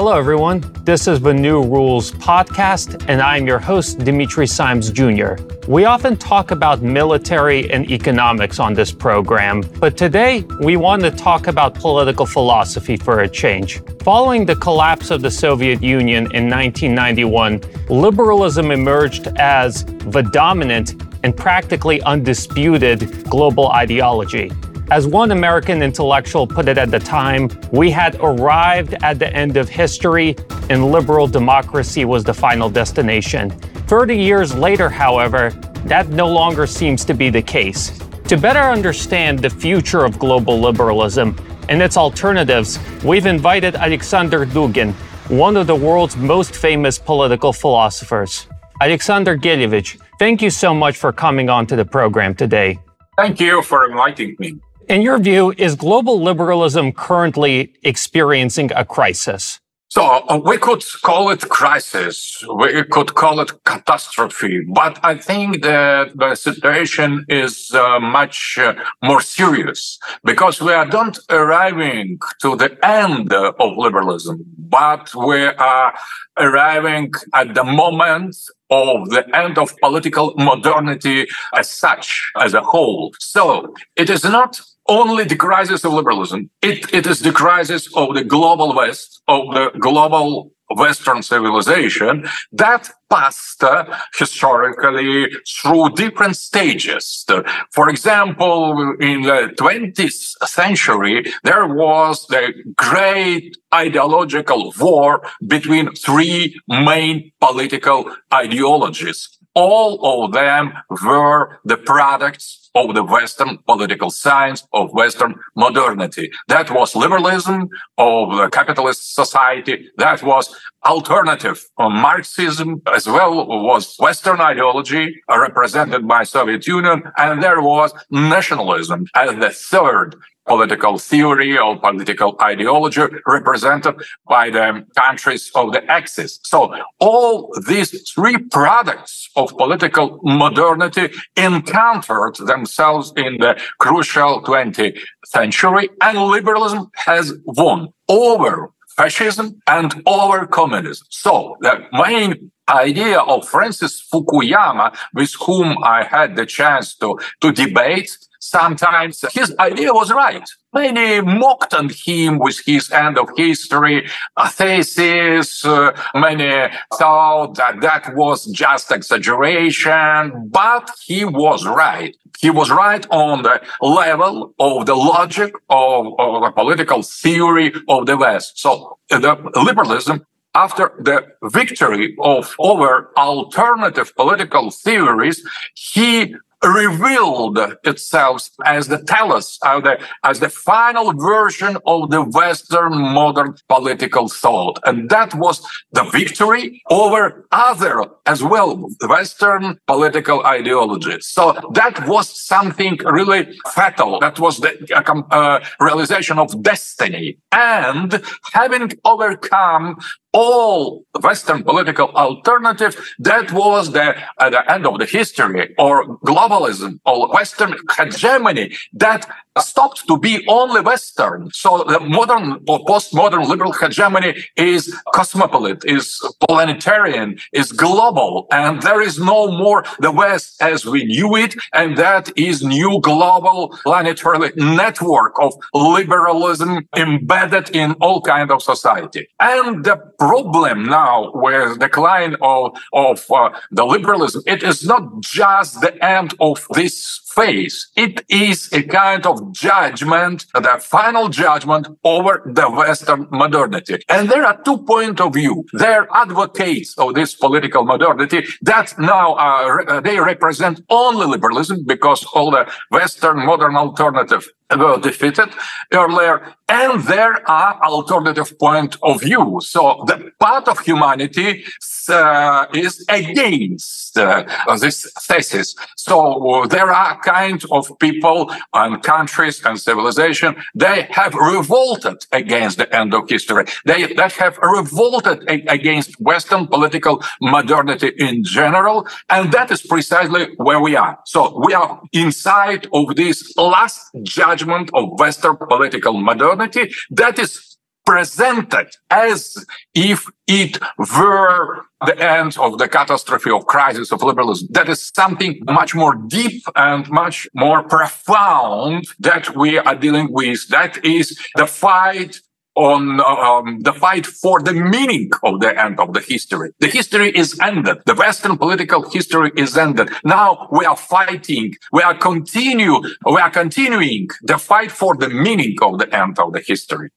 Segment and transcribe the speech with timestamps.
[0.00, 0.64] Hello, everyone.
[0.84, 5.34] This is the New Rules podcast, and I'm your host, Dimitri Simes Jr.
[5.68, 11.10] We often talk about military and economics on this program, but today we want to
[11.10, 13.82] talk about political philosophy for a change.
[14.02, 17.60] Following the collapse of the Soviet Union in 1991,
[17.90, 24.50] liberalism emerged as the dominant and practically undisputed global ideology.
[24.90, 29.56] As one American intellectual put it at the time, we had arrived at the end
[29.56, 30.34] of history
[30.68, 33.50] and liberal democracy was the final destination.
[33.86, 35.50] 30 years later, however,
[35.84, 38.00] that no longer seems to be the case.
[38.24, 41.36] To better understand the future of global liberalism
[41.68, 44.92] and its alternatives, we've invited Alexander Dugin,
[45.28, 48.48] one of the world's most famous political philosophers.
[48.80, 52.80] Alexander Gelyevich, thank you so much for coming on to the program today.
[53.16, 54.58] Thank you for inviting me.
[54.90, 59.60] In your view, is global liberalism currently experiencing a crisis?
[59.88, 62.44] So uh, we could call it crisis.
[62.56, 64.64] We could call it catastrophe.
[64.74, 70.86] But I think that the situation is uh, much uh, more serious because we are
[70.86, 75.94] not arriving to the end of liberalism, but we are
[76.36, 78.36] arriving at the moment
[78.70, 83.14] of the end of political modernity as such, as a whole.
[83.20, 84.60] So it is not
[84.90, 86.50] only the crisis of liberalism.
[86.60, 92.88] It, it is the crisis of the global West, of the global Western civilization that
[93.08, 93.84] passed uh,
[94.16, 97.26] historically through different stages.
[97.72, 107.32] For example, in the 20th century, there was the great ideological war between three main
[107.40, 109.39] political ideologies.
[109.54, 110.72] All of them
[111.04, 116.30] were the products of the Western political science, of Western modernity.
[116.46, 117.68] That was liberalism
[117.98, 119.88] of the capitalist society.
[119.96, 120.54] That was
[120.86, 127.02] alternative Marxism as well was Western ideology represented by Soviet Union.
[127.18, 130.14] And there was nationalism as the third
[130.46, 133.94] political theory or political ideology represented
[134.28, 136.40] by the countries of the Axis.
[136.44, 145.88] So all these three products of political modernity encountered themselves in the crucial 20th century
[146.00, 151.06] and liberalism has won over fascism and over communism.
[151.10, 157.52] So the main idea of Francis Fukuyama, with whom I had the chance to, to
[157.52, 160.48] debate, sometimes his idea was right.
[160.72, 164.08] Many mocked on him with his end of history
[164.48, 165.64] thesis.
[165.64, 172.16] Uh, many thought that that was just exaggeration, but he was right.
[172.40, 178.06] He was right on the level of the logic of, of the political theory of
[178.06, 178.58] the West.
[178.58, 180.24] So the liberalism
[180.54, 189.82] after the victory of over alternative political theories, he revealed itself as the telos, as
[189.82, 194.78] the, as the final version of the Western modern political thought.
[194.84, 201.26] And that was the victory over other as well Western political ideologies.
[201.26, 204.20] So that was something really fatal.
[204.20, 207.38] That was the uh, uh realization of destiny.
[207.52, 208.22] And
[208.52, 209.98] having overcome
[210.32, 217.00] all Western political alternatives, that was the, at the end of the history or globalism
[217.04, 219.26] or Western hegemony that
[219.58, 221.50] stopped to be only Western.
[221.52, 229.00] So the modern or postmodern liberal hegemony is cosmopolitan, is planetarian, is global, and there
[229.00, 234.52] is no more the West as we knew it, and that is new global planetary
[234.56, 239.28] network of liberalism embedded in all kind of society.
[239.40, 245.80] And the problem now with decline of of uh, the liberalism, it is not just
[245.80, 247.90] the end of this phase.
[247.96, 254.02] It is a kind of judgment, the final judgment over the Western modernity.
[254.08, 255.64] And there are two points of view.
[255.72, 262.50] They're advocates of this political modernity that now are, they represent only liberalism because all
[262.50, 265.48] the Western modern alternative were defeated
[265.92, 266.54] earlier.
[266.68, 269.60] And there are alternative point of view.
[269.62, 271.64] So the part of humanity
[272.08, 274.44] uh, is against uh,
[274.80, 275.74] this thesis.
[275.96, 282.94] So there are kind of people and countries and civilization, they have revolted against the
[282.94, 283.64] end of history.
[283.84, 289.06] They, they have revolted against Western political modernity in general.
[289.28, 291.18] And that is precisely where we are.
[291.24, 297.69] So we are inside of this last judgment of Western political modernity that is
[298.10, 299.64] presented as
[299.94, 304.66] if it were the end of the catastrophe of crisis of liberalism.
[304.72, 310.66] That is something much more deep and much more profound that we are dealing with.
[310.70, 312.40] That is the fight
[312.74, 316.70] on um, the fight for the meaning of the end of the history.
[316.80, 317.98] The history is ended.
[318.06, 320.08] The Western political history is ended.
[320.24, 321.74] Now we are fighting.
[321.92, 322.96] We are continue.
[323.24, 327.10] We are continuing the fight for the meaning of the end of the history.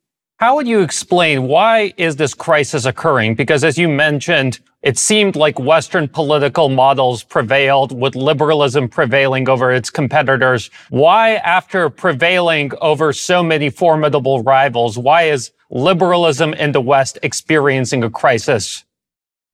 [0.43, 3.35] How would you explain why is this crisis occurring?
[3.35, 9.71] Because as you mentioned, it seemed like Western political models prevailed with liberalism prevailing over
[9.71, 10.69] its competitors.
[10.89, 18.03] Why, after prevailing over so many formidable rivals, why is liberalism in the West experiencing
[18.03, 18.83] a crisis?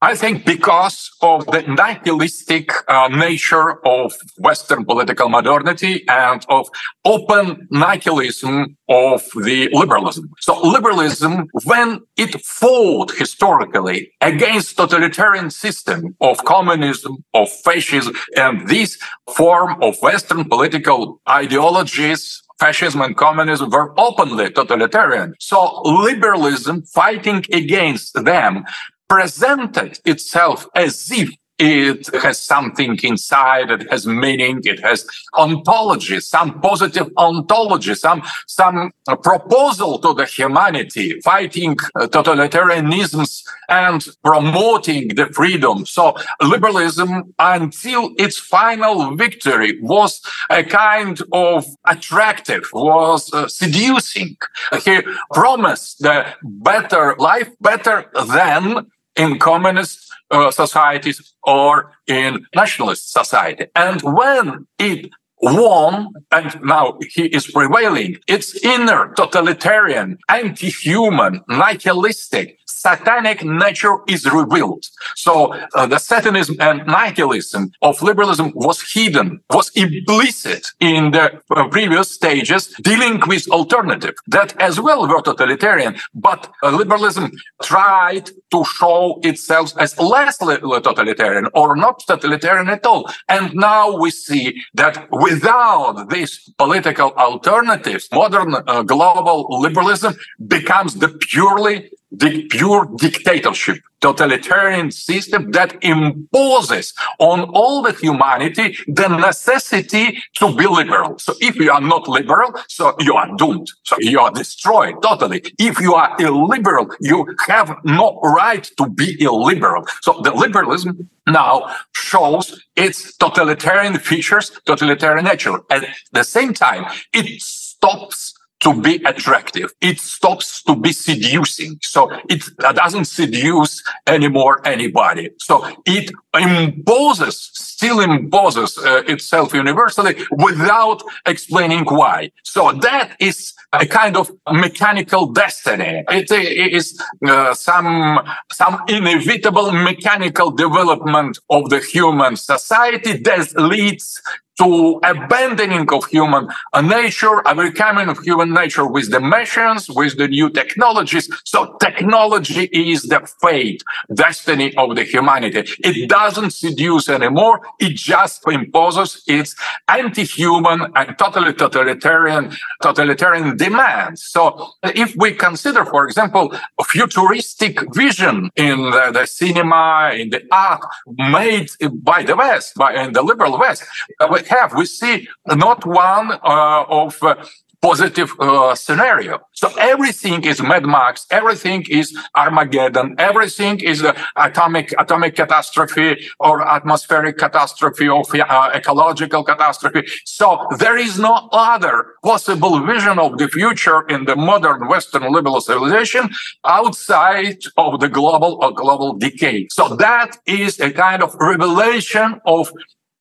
[0.01, 6.69] I think because of the nihilistic uh, nature of Western political modernity and of
[7.03, 10.31] open nihilism of the liberalism.
[10.39, 18.97] So liberalism, when it fought historically against totalitarian system of communism, of fascism, and this
[19.35, 25.33] form of Western political ideologies fascism and communism were openly totalitarian.
[25.39, 28.65] So liberalism fighting against them
[29.09, 31.29] presented itself as if
[31.59, 38.91] it has something inside, it has meaning, it has ontology, some positive ontology, some, some
[39.23, 45.85] proposal to the humanity, fighting totalitarianisms and promoting the freedom.
[45.85, 54.37] So liberalism until its final victory was a kind of attractive, was uh, seducing.
[54.85, 55.01] He
[55.33, 58.87] promised the better life, better than
[59.19, 63.65] in communist uh, societies or in nationalist society.
[63.75, 73.43] And when it won, and now he is prevailing, its inner totalitarian, anti-human, nihilistic, satanic
[73.43, 74.85] nature is revealed.
[75.15, 81.67] So uh, the satanism and nihilism of liberalism was hidden, was implicit in the uh,
[81.67, 87.31] previous stages, dealing with alternative that as well were totalitarian, but uh, liberalism
[87.63, 93.09] tried to show itself as less totalitarian or not totalitarian at all.
[93.27, 100.15] And now we see that without these political alternatives, modern uh, global liberalism
[100.47, 110.19] becomes the purely pure dictatorship, totalitarian system that imposes on all the humanity the necessity
[110.35, 111.19] to be liberal.
[111.19, 113.67] So if you are not liberal, so you are doomed.
[113.83, 115.43] So you are destroyed totally.
[115.59, 119.85] If you are illiberal, you have no right to be illiberal.
[120.01, 125.59] So the liberalism now shows its totalitarian features, totalitarian nature.
[125.69, 129.71] At the same time, it stops to be attractive.
[129.81, 131.79] It stops to be seducing.
[131.81, 135.29] So it doesn't seduce anymore anybody.
[135.37, 142.31] So it imposes, still imposes uh, itself universally without explaining why.
[142.43, 146.03] So that is a kind of mechanical destiny.
[146.09, 148.19] It is uh, some,
[148.51, 154.21] some inevitable mechanical development of the human society that leads
[154.59, 160.17] to abandoning of human uh, nature, a becoming of human nature with the machines, with
[160.17, 161.29] the new technologies.
[161.45, 163.81] So technology is the fate,
[164.13, 165.63] destiny of the humanity.
[165.79, 167.61] It doesn't seduce anymore.
[167.79, 169.55] It just imposes its
[169.87, 172.51] anti-human and totally totalitarian,
[172.81, 174.23] totalitarian demands.
[174.23, 176.53] So if we consider, for example,
[176.85, 181.69] futuristic vision in the, the cinema, in the art made
[182.03, 183.83] by the West, by in the liberal West,
[184.19, 184.73] uh, have.
[184.73, 187.35] We see not one uh, of uh,
[187.81, 189.39] positive uh, scenario.
[189.53, 196.67] So everything is Mad Max, everything is Armageddon, everything is uh, atomic atomic catastrophe or
[196.67, 200.03] atmospheric catastrophe or uh, ecological catastrophe.
[200.25, 205.61] So there is no other possible vision of the future in the modern Western liberal
[205.61, 206.29] civilization
[206.65, 209.67] outside of the global or global decay.
[209.71, 212.71] So that is a kind of revelation of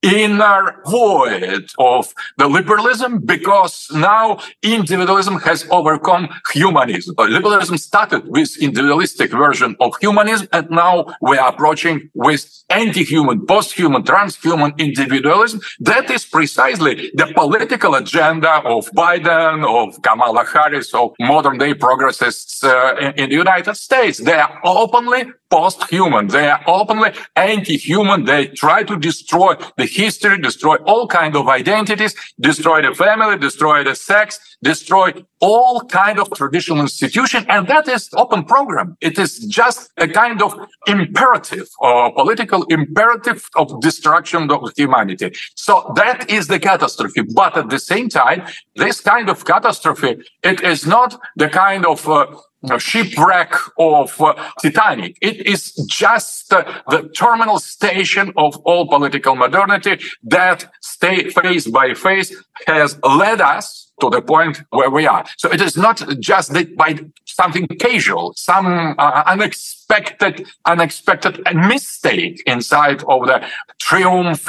[0.03, 7.15] inner void of the liberalism because now individualism has overcome humanism.
[7.19, 14.03] Liberalism started with individualistic version of humanism and now we are approaching with anti-human, post-human,
[14.03, 15.61] transhuman individualism.
[15.81, 22.63] That is precisely the political agenda of Biden, of Kamala Harris, of modern day progressists
[22.63, 24.19] uh, in, in the United States.
[24.19, 26.29] They are openly post-human.
[26.29, 28.25] They are openly anti-human.
[28.25, 33.85] They try to destroy the history, destroy all kind of identities, destroy the family, destroy
[33.85, 37.47] the sex, destroy all kind of traditional institution.
[37.49, 38.97] And that is open program.
[39.01, 40.55] It is just a kind of
[40.87, 45.33] imperative or political imperative of destruction of humanity.
[45.55, 47.23] So that is the catastrophe.
[47.23, 52.09] But at the same time, this kind of catastrophe, it is not the kind of
[52.09, 52.27] uh,
[52.79, 55.17] shipwreck of uh, Titanic.
[55.21, 61.95] It is just uh, the terminal station of all political modernity that stay face by
[61.95, 62.35] face
[62.67, 65.25] has led us to the point where we are.
[65.37, 73.03] So it is not just that by something casual, some uh, unexpected, unexpected mistake inside
[73.05, 73.47] of the
[73.79, 74.49] triumph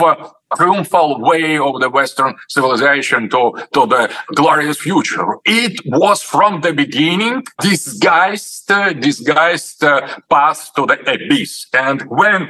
[0.56, 5.38] triumphal way of the Western civilization to, to the glorious future.
[5.46, 11.68] It was from the beginning disguised, uh, disguised uh, path to the abyss.
[11.74, 12.50] And when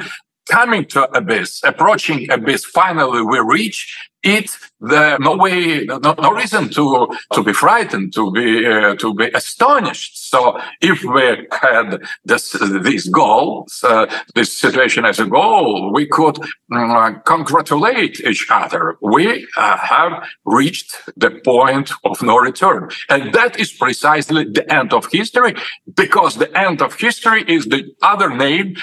[0.50, 4.50] coming to abyss, approaching abyss, finally we reach it
[4.80, 9.28] the no way no, no reason to to be frightened to be uh, to be
[9.34, 10.30] astonished.
[10.30, 12.52] So if we had this
[12.84, 16.38] these goals uh, this situation as a goal we could
[16.72, 18.98] uh, congratulate each other.
[19.02, 22.90] We uh, have reached the point of no return.
[23.10, 25.56] And that is precisely the end of history
[25.96, 28.76] because the end of history is the other name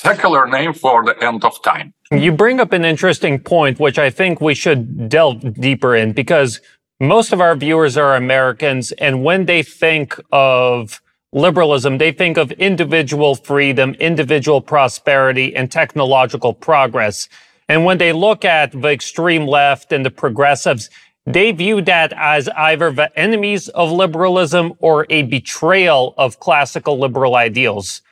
[0.00, 4.10] secular name for the end of time you bring up an interesting point, which I
[4.10, 6.60] think we should delve deeper in because
[7.00, 8.92] most of our viewers are Americans.
[8.92, 11.00] And when they think of
[11.32, 17.28] liberalism, they think of individual freedom, individual prosperity, and technological progress.
[17.68, 20.90] And when they look at the extreme left and the progressives,
[21.24, 27.36] they view that as either the enemies of liberalism or a betrayal of classical liberal
[27.36, 28.02] ideals.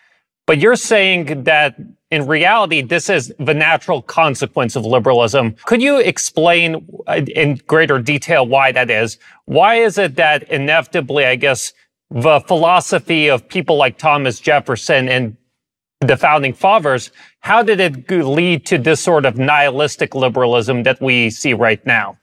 [0.51, 1.77] But you're saying that
[2.11, 5.55] in reality, this is the natural consequence of liberalism.
[5.65, 9.17] Could you explain uh, in greater detail why that is?
[9.45, 11.73] Why is it that inevitably, I guess,
[12.11, 15.37] the philosophy of people like Thomas Jefferson and
[16.01, 21.31] the founding fathers, how did it lead to this sort of nihilistic liberalism that we
[21.31, 22.19] see right now?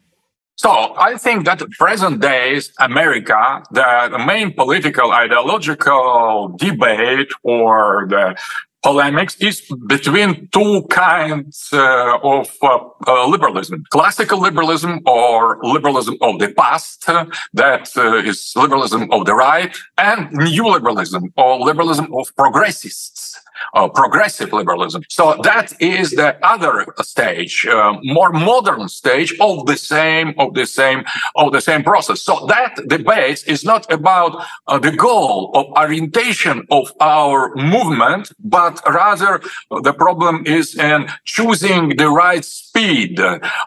[0.58, 8.36] So I think that present days America, the main political ideological debate or the
[8.84, 13.84] polemics is between two kinds uh, of uh, uh, liberalism.
[13.92, 17.06] Classical liberalism or liberalism of the past
[17.54, 23.37] that uh, is liberalism of the right and new liberalism or liberalism of progressists
[23.74, 25.04] uh, progressive liberalism.
[25.10, 30.66] So that is the other stage, uh, more modern stage of the same of the
[30.66, 31.04] same
[31.36, 32.22] of the same process.
[32.22, 38.82] So that debate is not about uh, the goal of orientation of our movement, but
[38.88, 43.20] rather the problem is in choosing the right speed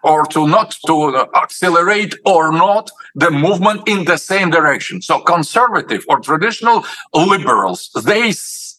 [0.03, 0.95] or to not to
[1.35, 5.03] accelerate or not the movement in the same direction.
[5.03, 8.33] So conservative or traditional liberals, they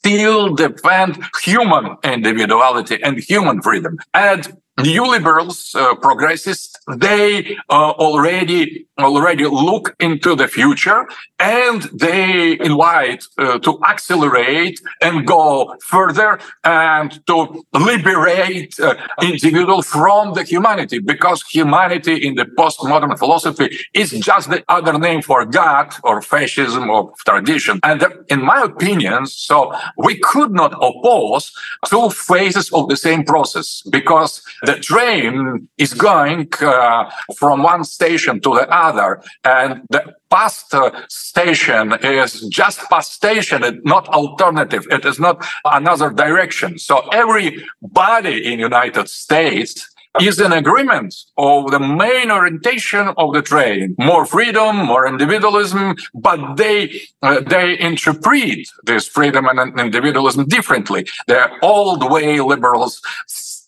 [0.03, 3.99] still defend human individuality and human freedom.
[4.15, 11.07] And new liberals, uh, progressists, they uh, already already look into the future
[11.39, 20.33] and they invite uh, to accelerate and go further and to liberate uh, individual from
[20.33, 25.93] the humanity because humanity in the postmodern philosophy is just the other name for God
[26.03, 27.79] or fascism or tradition.
[27.83, 31.51] And in my opinion, so we could not oppose
[31.89, 38.39] two phases of the same process because the train is going uh, from one station
[38.41, 44.87] to the other and the past uh, station is just past station, it's not alternative.
[44.89, 46.79] It is not another direction.
[46.79, 53.95] So everybody in United States is an agreement of the main orientation of the train
[53.97, 61.49] more freedom more individualism but they uh, they interpret this freedom and individualism differently the
[61.61, 63.01] old way liberals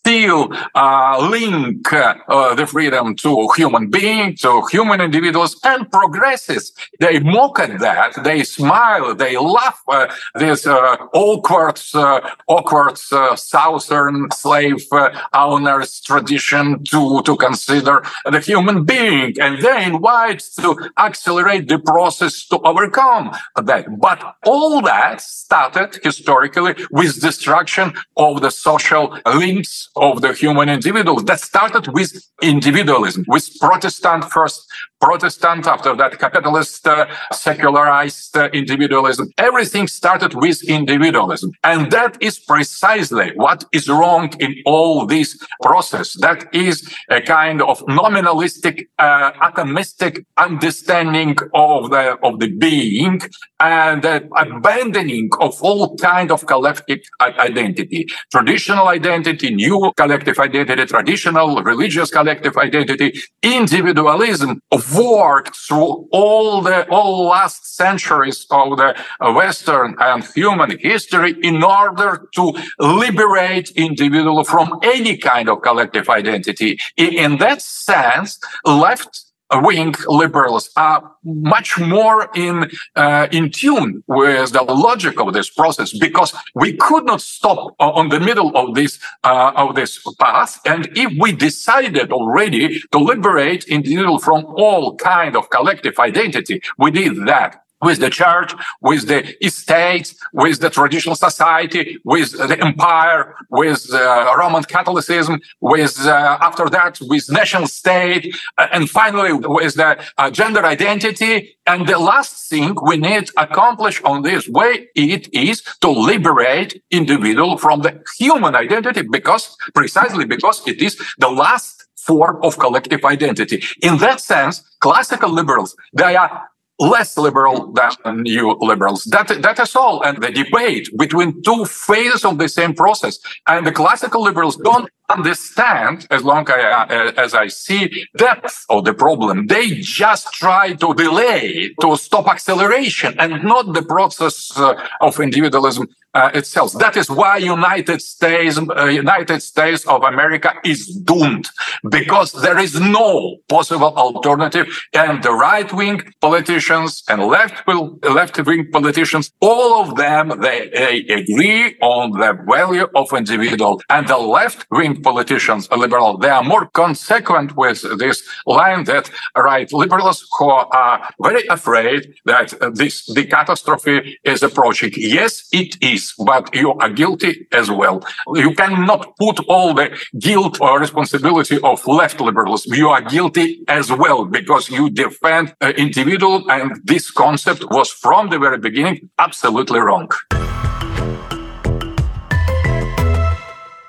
[0.04, 6.72] still uh, link uh, the freedom to human beings, to human individuals, and progresses.
[7.00, 8.22] They mock at that.
[8.22, 9.14] They smile.
[9.14, 9.82] They laugh.
[9.88, 14.86] Uh, this uh, awkward, uh, awkward southern slave
[15.32, 22.46] owners tradition to to consider the human being, and they invite to accelerate the process
[22.48, 23.84] to overcome that.
[23.98, 31.20] But all that started historically with destruction of the social links of the human individual
[31.22, 34.66] that started with individualism, with Protestant first,
[35.00, 39.28] Protestant, after that capitalist, uh, secularized uh, individualism.
[39.38, 41.52] Everything started with individualism.
[41.62, 46.14] And that is precisely what is wrong in all this process.
[46.14, 53.20] That is a kind of nominalistic, uh, atomistic understanding of the, of the being
[53.60, 61.62] and uh, abandoning of all kind of collective identity, traditional identity, new collective identity, traditional
[61.62, 64.60] religious collective identity, individualism
[64.96, 72.28] worked through all the all last centuries of the Western and human history in order
[72.34, 76.78] to liberate individual from any kind of collective identity.
[76.96, 79.23] In that sense, left
[79.62, 85.96] wing liberals are much more in uh, in tune with the logic of this process
[85.96, 90.60] because we could not stop on the middle of this uh, of this path.
[90.66, 96.90] And if we decided already to liberate individual from all kind of collective identity we
[96.90, 98.50] did that with the church,
[98.80, 105.94] with the estates, with the traditional society, with the empire, with uh, Roman Catholicism, with
[106.06, 111.34] uh, after that with national state, uh, and finally with the uh, gender identity.
[111.66, 116.82] And the last thing we need to accomplish on this way it is to liberate
[116.90, 123.04] individual from the human identity because precisely because it is the last form of collective
[123.04, 123.62] identity.
[123.82, 129.04] In that sense, classical liberals, they are less liberal than new liberals.
[129.04, 130.02] That, that is all.
[130.02, 133.18] And the debate between two phases of the same process.
[133.46, 138.94] And the classical liberals don't understand, as long uh, as I see depth of the
[138.94, 145.20] problem, they just try to delay, to stop acceleration and not the process uh, of
[145.20, 146.72] individualism uh, itself.
[146.74, 151.48] That is why United States, uh, United States of America is doomed
[151.90, 154.66] because there is no possible alternative.
[154.94, 160.98] And the right wing politicians and left left wing politicians, all of them, they, they
[161.12, 166.66] agree on the value of individual and the left wing politicians, liberal, they are more
[166.66, 174.18] consequent with this line that right liberals who are very afraid that this, the catastrophe
[174.24, 174.92] is approaching.
[174.96, 178.04] Yes, it is but you are guilty as well.
[178.34, 182.74] You cannot put all the guilt or responsibility of left liberalism.
[182.74, 188.38] You are guilty as well because you defend individual and this concept was from the
[188.38, 190.08] very beginning absolutely wrong.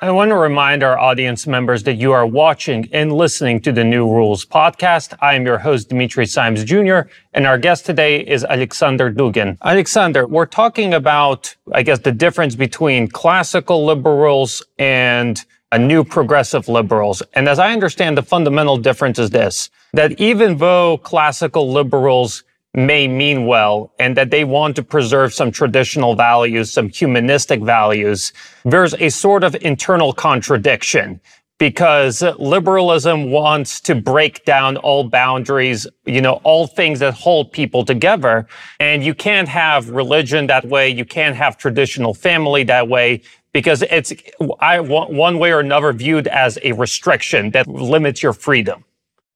[0.06, 3.84] I want to remind our audience members that you are watching and listening to the
[3.84, 5.18] New Rules podcast.
[5.20, 9.58] I am your host, Dimitri Simes Jr., and our guest today is Alexander Dugin.
[9.64, 16.68] Alexander, we're talking about, I guess, the difference between classical liberals and a new progressive
[16.68, 17.24] liberals.
[17.34, 22.44] And as I understand, the fundamental difference is this, that even though classical liberals
[22.76, 28.34] may mean well and that they want to preserve some traditional values, some humanistic values,
[28.64, 31.20] there's a sort of internal contradiction
[31.58, 37.86] because liberalism wants to break down all boundaries, you know, all things that hold people
[37.86, 38.46] together.
[38.80, 40.90] And you can't have religion that way.
[40.90, 43.22] You can't have traditional family that way
[43.54, 44.12] because it's
[44.60, 48.84] I, one way or another viewed as a restriction that limits your freedom.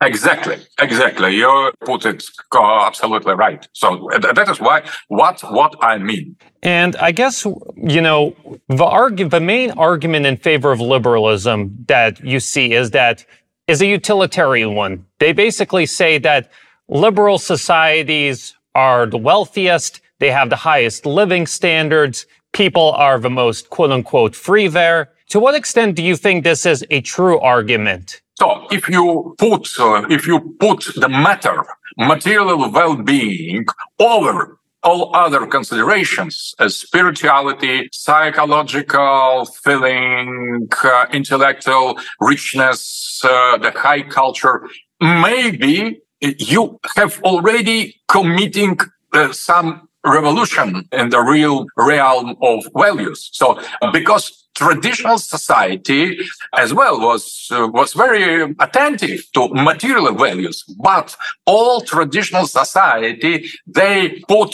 [0.01, 1.35] Exactly, exactly.
[1.35, 3.67] You put it absolutely right.
[3.73, 6.37] So that is why what what I mean.
[6.63, 8.35] And I guess you know
[8.69, 13.25] the argu- the main argument in favor of liberalism that you see is that
[13.67, 15.05] is a utilitarian one.
[15.19, 16.49] They basically say that
[16.87, 23.69] liberal societies are the wealthiest, they have the highest living standards, people are the most
[23.69, 25.11] quote unquote free there.
[25.29, 28.21] To what extent do you think this is a true argument?
[28.39, 31.65] So if you put, uh, if you put the matter,
[31.97, 33.65] material well-being
[33.99, 44.69] over all other considerations as spirituality, psychological feeling, uh, intellectual richness, uh, the high culture,
[45.01, 48.79] maybe you have already committing
[49.11, 53.29] uh, some revolution in the real realm of values.
[53.33, 56.19] So because traditional society
[56.57, 63.33] as well was uh, was very attentive to material values but all traditional society
[63.65, 64.51] they put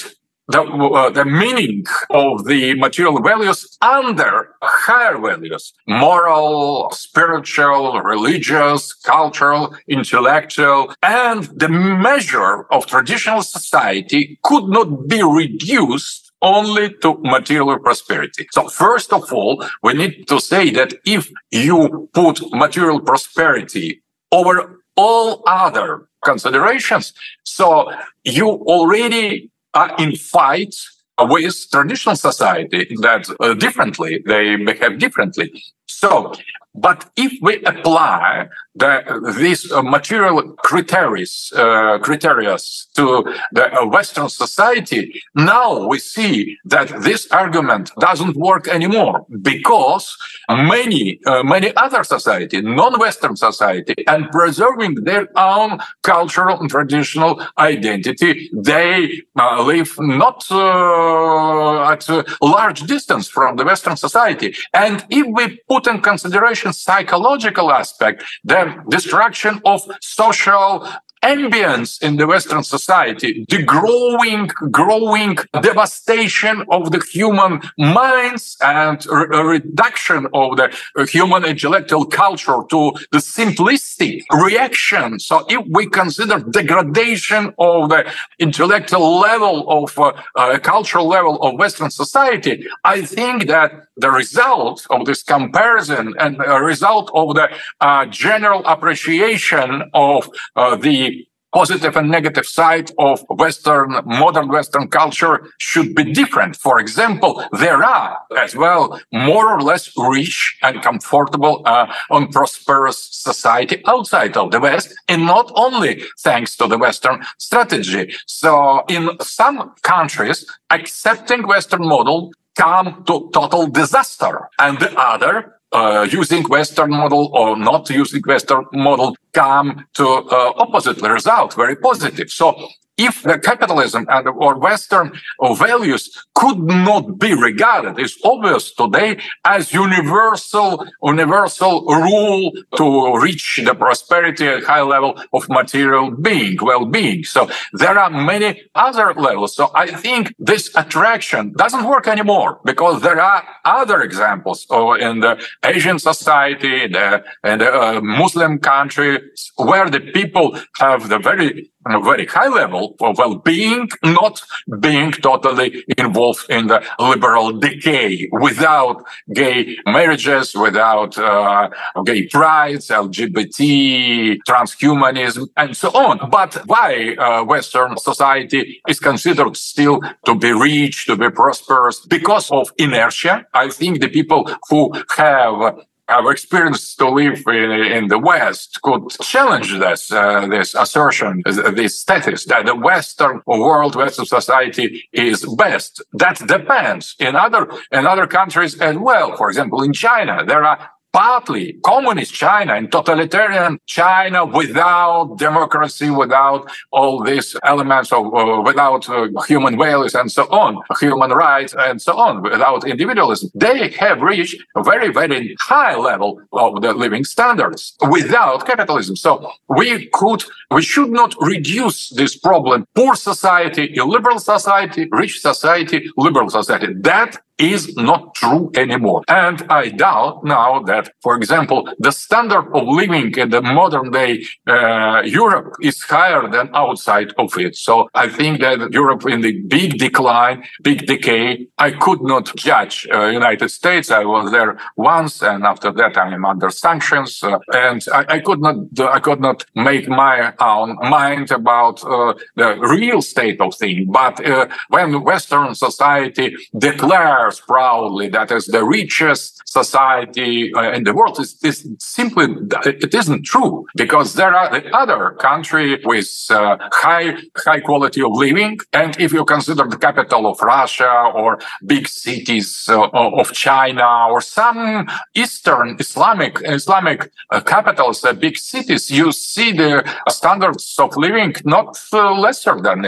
[0.47, 9.75] the, uh, the meaning of the material values under higher values moral spiritual religious cultural
[9.88, 18.47] intellectual and the measure of traditional society could not be reduced only to material prosperity.
[18.51, 24.84] So first of all, we need to say that if you put material prosperity over
[24.95, 27.91] all other considerations, so
[28.23, 30.73] you already are in fight
[31.19, 35.63] with traditional society that uh, differently, they behave differently.
[35.88, 36.34] So,
[36.74, 42.58] but if we apply the, these uh, material uh, criteria
[42.95, 50.17] to the uh, Western society, now we see that this argument doesn't work anymore because
[50.50, 58.50] many, uh, many other society, non-Western society, and preserving their own cultural and traditional identity,
[58.54, 64.54] they uh, live not uh, at a large distance from the Western society.
[64.74, 70.88] And if we put in consideration psychological aspect, the destruction of social
[71.25, 79.43] ambience in the Western society, the growing, growing devastation of the human minds and a
[79.43, 80.67] reduction of the
[81.15, 85.19] human intellectual culture to the simplistic reaction.
[85.19, 88.01] So if we consider degradation of the
[88.39, 94.85] intellectual level of uh, uh, cultural level of Western society, I think that the result
[94.89, 97.49] of this comparison and a result of the
[97.81, 101.14] uh, general appreciation of uh, the
[101.56, 106.54] positive and negative side of Western, modern Western culture should be different.
[106.58, 113.00] For example, there are as well more or less rich and comfortable uh, and prosperous
[113.30, 118.13] society outside of the West, and not only thanks to the Western strategy.
[118.26, 126.08] So in some countries, accepting Western model come to total disaster and the other uh,
[126.10, 132.30] using Western model or not using Western model come to uh, opposite result, very positive.
[132.30, 135.12] So if the capitalism and or Western
[135.58, 143.75] values could not be regarded, it's obvious today as universal, universal rule to reach the
[143.75, 147.23] prosperity at high level of material being, well-being.
[147.23, 149.55] So there are many other levels.
[149.55, 154.65] So I think this attraction doesn't work anymore because there are other examples
[154.99, 161.19] in the Asian society, the, in the uh, Muslim countries, where the people have the
[161.19, 164.41] very a very high level of well-being, not
[164.80, 171.69] being totally involved in the liberal decay without gay marriages, without uh,
[172.06, 176.30] gay prides, LGBT, transhumanism, and so on.
[176.30, 182.00] But why uh, Western society is considered still to be rich, to be prosperous?
[182.00, 183.45] Because of inertia.
[183.54, 185.76] I think the people who have
[186.08, 192.00] our experience to live in, in the West could challenge this uh, this assertion, this
[192.00, 196.02] status that the Western world, Western society is best.
[196.13, 197.15] That depends.
[197.20, 202.34] In other in other countries as well, for example, in China, there are partly communist
[202.34, 209.78] China and totalitarian China without democracy, without all these elements of, uh, without uh, human
[209.78, 213.49] values and so on, human rights and so on, without individualism.
[213.56, 219.15] They have reached a very, very high level of the living standards without capitalism.
[219.15, 219.32] So
[219.69, 222.86] we could, we should not reduce this problem.
[222.93, 226.88] Poor society, illiberal society, rich society, liberal society.
[227.12, 229.24] That is not true anymore.
[229.28, 234.44] And I doubt now that, for example, the standard of living in the modern day
[234.68, 237.76] uh, Europe is higher than outside of it.
[237.76, 241.68] So I think that Europe in the big decline, big decay.
[241.78, 244.12] I could not judge uh, United States.
[244.12, 248.39] I was there once, and after that I am under sanctions, uh, and I, I,
[248.39, 253.76] could not I could not make my own mind about uh, the real state of
[253.76, 254.08] things.
[254.10, 261.13] But uh, when Western society declares proudly that is the richest society uh, in the
[261.13, 261.39] world.
[261.39, 262.45] Is, is simply
[262.86, 267.27] it isn't true because there are the other country with uh, high
[267.65, 268.79] high quality of living.
[268.93, 273.10] And if you consider the capital of Russia or big cities uh,
[273.41, 275.08] of China or some
[275.43, 277.19] Eastern Islamic Islamic
[277.51, 279.93] uh, capitals, uh, big cities, you see the
[280.29, 282.99] standards of living not uh, lesser than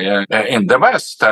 [0.56, 1.23] in the West,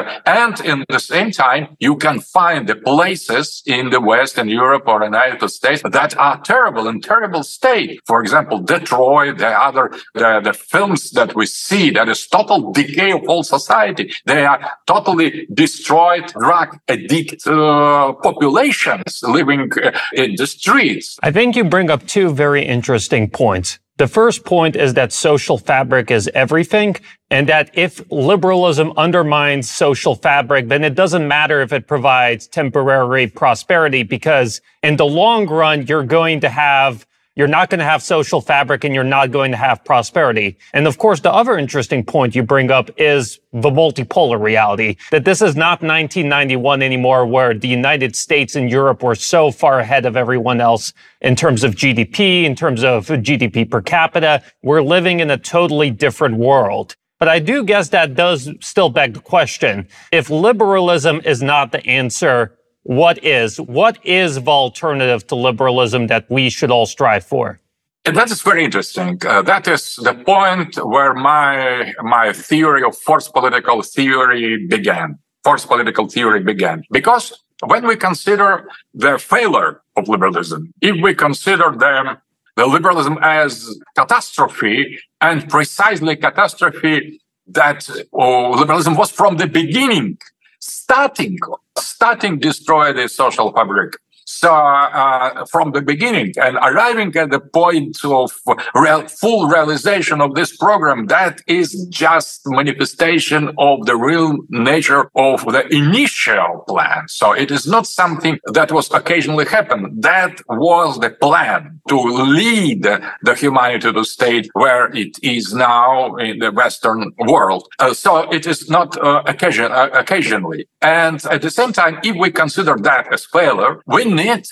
[0.41, 4.86] and in the same time you can find the places in the West and Europe
[4.88, 7.89] or United States that are terrible in terrible state.
[8.10, 13.12] For example, Detroit, the other, the, the films that we see, that is total decay
[13.12, 14.05] of whole society.
[14.25, 21.08] They are totally destroyed, drug addict uh, populations living uh, in the streets.
[21.21, 23.79] I think you bring up two very interesting points.
[23.97, 26.97] The first point is that social fabric is everything,
[27.29, 33.27] and that if liberalism undermines social fabric, then it doesn't matter if it provides temporary
[33.27, 38.01] prosperity, because in the long run, you're going to have you're not going to have
[38.01, 40.57] social fabric and you're not going to have prosperity.
[40.73, 45.25] And of course, the other interesting point you bring up is the multipolar reality that
[45.25, 50.05] this is not 1991 anymore where the United States and Europe were so far ahead
[50.05, 54.41] of everyone else in terms of GDP, in terms of GDP per capita.
[54.63, 56.95] We're living in a totally different world.
[57.17, 59.87] But I do guess that does still beg the question.
[60.11, 63.59] If liberalism is not the answer, what is?
[63.59, 67.59] What is the alternative to liberalism that we should all strive for?
[68.03, 69.19] That is very interesting.
[69.25, 75.17] Uh, that is the point where my my theory of fourth political theory began.
[75.43, 81.71] Fourth political theory began because when we consider the failure of liberalism, if we consider
[81.75, 82.17] them
[82.55, 90.19] the liberalism as catastrophe and precisely catastrophe that oh, liberalism was from the beginning
[90.59, 91.37] starting
[91.77, 97.97] starting destroy the social fabric so uh, from the beginning and arriving at the point
[98.03, 98.31] of
[98.73, 105.45] real, full realization of this program, that is just manifestation of the real nature of
[105.45, 107.07] the initial plan.
[107.07, 112.83] So it is not something that was occasionally happened That was the plan to lead
[112.83, 117.67] the humanity to state where it is now in the Western world.
[117.79, 120.67] Uh, so it is not uh, occasion, uh, occasionally.
[120.81, 124.43] And at the same time, if we consider that as failure, we need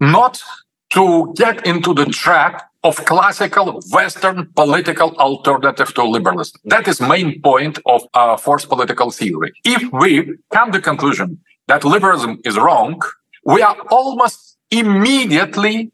[0.00, 0.42] not
[0.90, 6.60] to get into the trap of classical Western political alternative to liberalism.
[6.64, 9.52] That is main point of uh, fourth political theory.
[9.64, 13.00] If we come to conclusion that liberalism is wrong,
[13.44, 15.92] we are almost immediately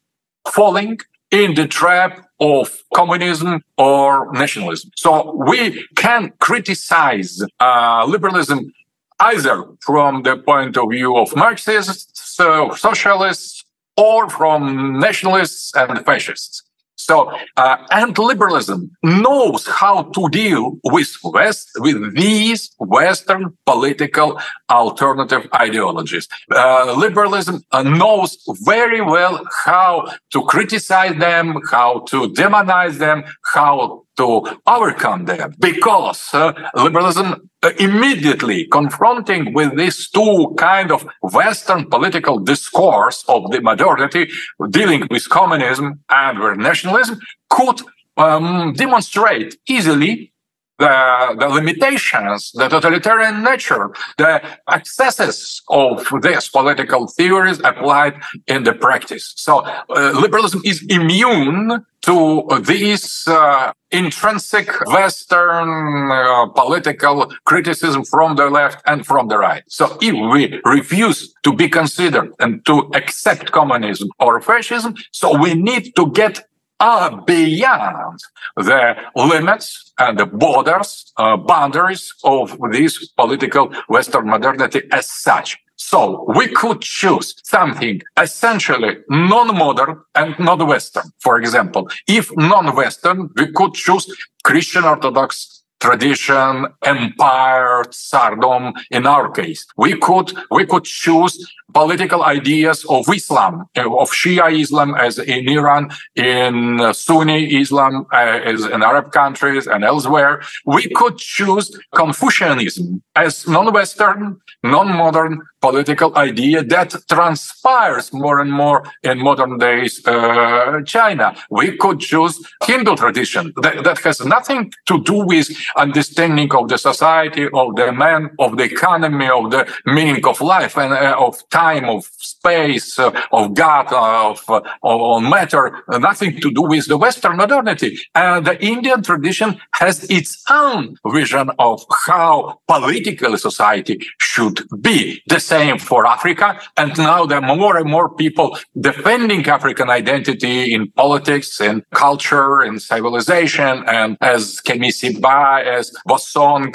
[0.48, 0.98] falling
[1.30, 4.90] in the trap of communism or nationalism.
[4.96, 8.72] So we can criticize uh, liberalism
[9.20, 13.64] either from the point of view of Marxists, uh, socialists,
[13.96, 16.62] or from nationalists and fascists.
[16.98, 25.46] So, uh, and liberalism knows how to deal with West, with these Western political alternative
[25.54, 26.26] ideologies.
[26.50, 33.24] Uh, liberalism uh, knows very well how to criticize them, how to demonize them,
[33.54, 35.54] how to overcome them.
[35.58, 43.50] Because uh, liberalism uh, immediately confronting with these two kind of Western political discourse of
[43.50, 44.30] the modernity
[44.70, 47.18] dealing with communism and with nationalism
[47.50, 47.80] could
[48.16, 50.32] um, demonstrate easily
[50.78, 58.14] the, the limitations, the totalitarian nature, the excesses of these political theories applied
[58.46, 59.32] in the practice.
[59.36, 68.48] So uh, liberalism is immune to these uh, intrinsic Western uh, political criticism from the
[68.48, 69.64] left and from the right.
[69.66, 75.54] So if we refuse to be considered and to accept communism or fascism, so we
[75.54, 76.46] need to get
[76.80, 78.20] are beyond
[78.56, 85.58] the limits and the borders, uh, boundaries of this political Western modernity as such.
[85.76, 91.04] So we could choose something essentially non-modern and not Western.
[91.20, 94.06] For example, if non-Western, we could choose
[94.42, 98.72] Christian Orthodox tradition, empire, tsardom.
[98.90, 101.34] In our case, we could we could choose
[101.72, 106.54] political ideas of Islam, of Shia Islam, as in Iran, in
[106.94, 110.42] Sunni Islam, uh, as in Arab countries and elsewhere.
[110.64, 119.18] We could choose Confucianism as non-Western, non-modern political idea that transpires more and more in
[119.18, 121.36] modern days uh, China.
[121.50, 126.78] We could choose Hindu tradition that, that has nothing to do with understanding of the
[126.78, 131.48] society, of the man, of the economy, of the meaning of life and uh, of
[131.50, 136.86] time, of space, uh, of God, uh, of, uh, of matter, nothing to do with
[136.86, 137.98] the Western modernity.
[138.14, 145.22] And the Indian tradition has its own vision of how political society should be.
[145.46, 146.48] Same for Africa.
[146.76, 152.60] And now there are more and more people defending African identity in politics, and culture,
[152.66, 153.84] and civilization.
[153.98, 156.74] And as Kemi Seba, as Bosonk,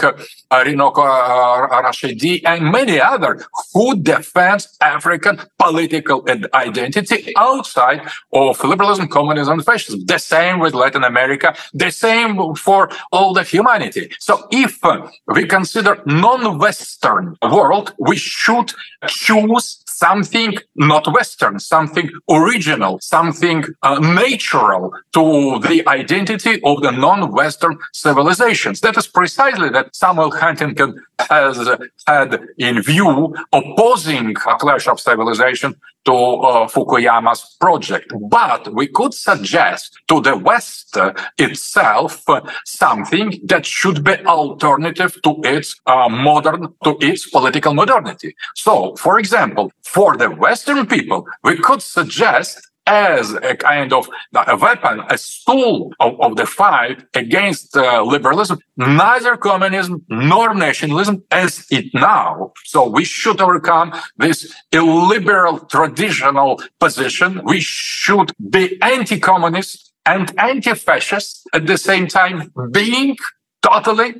[0.65, 1.05] Runoko
[1.85, 8.01] Rashidi, and many others who defend African political identity outside
[8.33, 9.99] of liberalism, communism, and fascism.
[10.05, 14.11] The same with Latin America, the same for all the humanity.
[14.19, 18.60] So if uh, we consider non-Western world, we should
[19.07, 27.77] choose something not Western, something original, something uh, natural to the identity of the non-Western
[27.93, 28.81] civilizations.
[28.81, 30.89] That is precisely that Samuel Huntington
[31.29, 31.69] has
[32.07, 38.11] had in view, opposing a clash of civilization to uh, Fukuyama's project.
[38.19, 40.97] But we could suggest to the West
[41.37, 42.25] itself
[42.65, 48.35] something that should be alternative to its uh, modern, to its political modernity.
[48.55, 54.03] So, for example, for the Western people, we could suggest as a kind of
[54.53, 61.23] a weapon, a tool of, of the fight against uh, liberalism, neither communism nor nationalism
[61.31, 62.51] as it now.
[62.65, 64.37] So we should overcome this
[64.71, 67.29] illiberal traditional position.
[67.45, 73.15] We should be anti-communist and anti-fascist at the same time, being
[73.61, 74.11] totally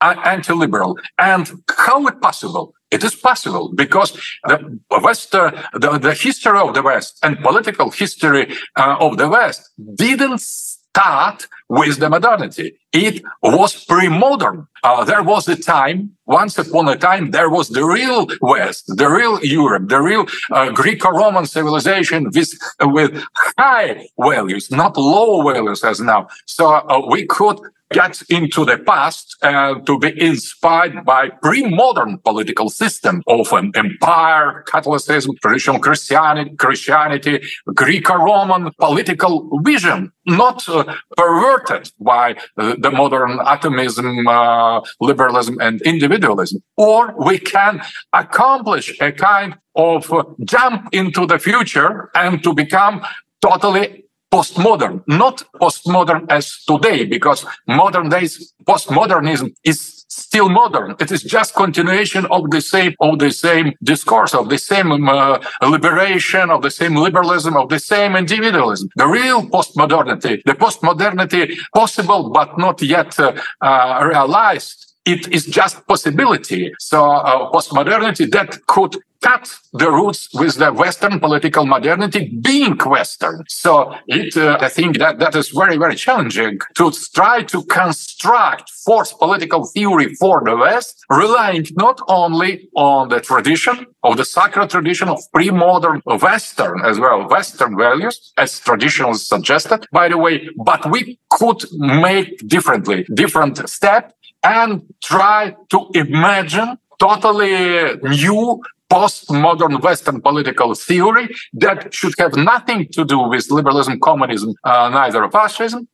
[0.00, 0.98] anti-liberal.
[1.18, 2.74] And how it possible?
[2.90, 4.12] It is possible because
[4.44, 9.28] the West, uh, the, the history of the West and political history uh, of the
[9.28, 12.78] West didn't start with the modernity.
[12.92, 14.66] It was pre-modern.
[14.82, 19.08] Uh, there was a time, once upon a time, there was the real West, the
[19.08, 23.22] real Europe, the real uh, Greco-Roman civilization with, with
[23.58, 26.26] high values, not low values as now.
[26.46, 27.58] So uh, we could
[27.92, 34.62] get into the past uh, to be inspired by pre-modern political system of an empire,
[34.66, 37.40] Catholicism, traditional Christianity, Christianity,
[37.74, 40.84] Greco-Roman political vision, not uh,
[41.16, 46.62] perverted by uh, the modern atomism, uh, liberalism, and individualism.
[46.76, 47.80] Or we can
[48.12, 53.02] accomplish a kind of uh, jump into the future and to become
[53.40, 60.94] totally postmodern, not postmodern as today, because modern days postmodernism is still modern.
[60.98, 65.38] It is just continuation of the same of the same discourse of the same uh,
[65.62, 68.88] liberation of the same liberalism of the same individualism.
[68.96, 75.86] The real postmodernity, the postmodernity possible but not yet uh, uh, realized it is just
[75.86, 76.72] possibility.
[76.78, 83.44] So uh, postmodernity that could cut the roots with the Western political modernity being Western.
[83.48, 88.70] So it, uh, I think that that is very, very challenging to try to construct
[88.86, 94.70] fourth political theory for the West, relying not only on the tradition of the sacred
[94.70, 100.88] tradition of pre-modern Western as well, Western values, as traditions suggested, by the way, but
[100.90, 110.74] we could make differently, different step and try to imagine totally new postmodern Western political
[110.74, 115.86] theory that should have nothing to do with liberalism, communism, uh, neither fascism,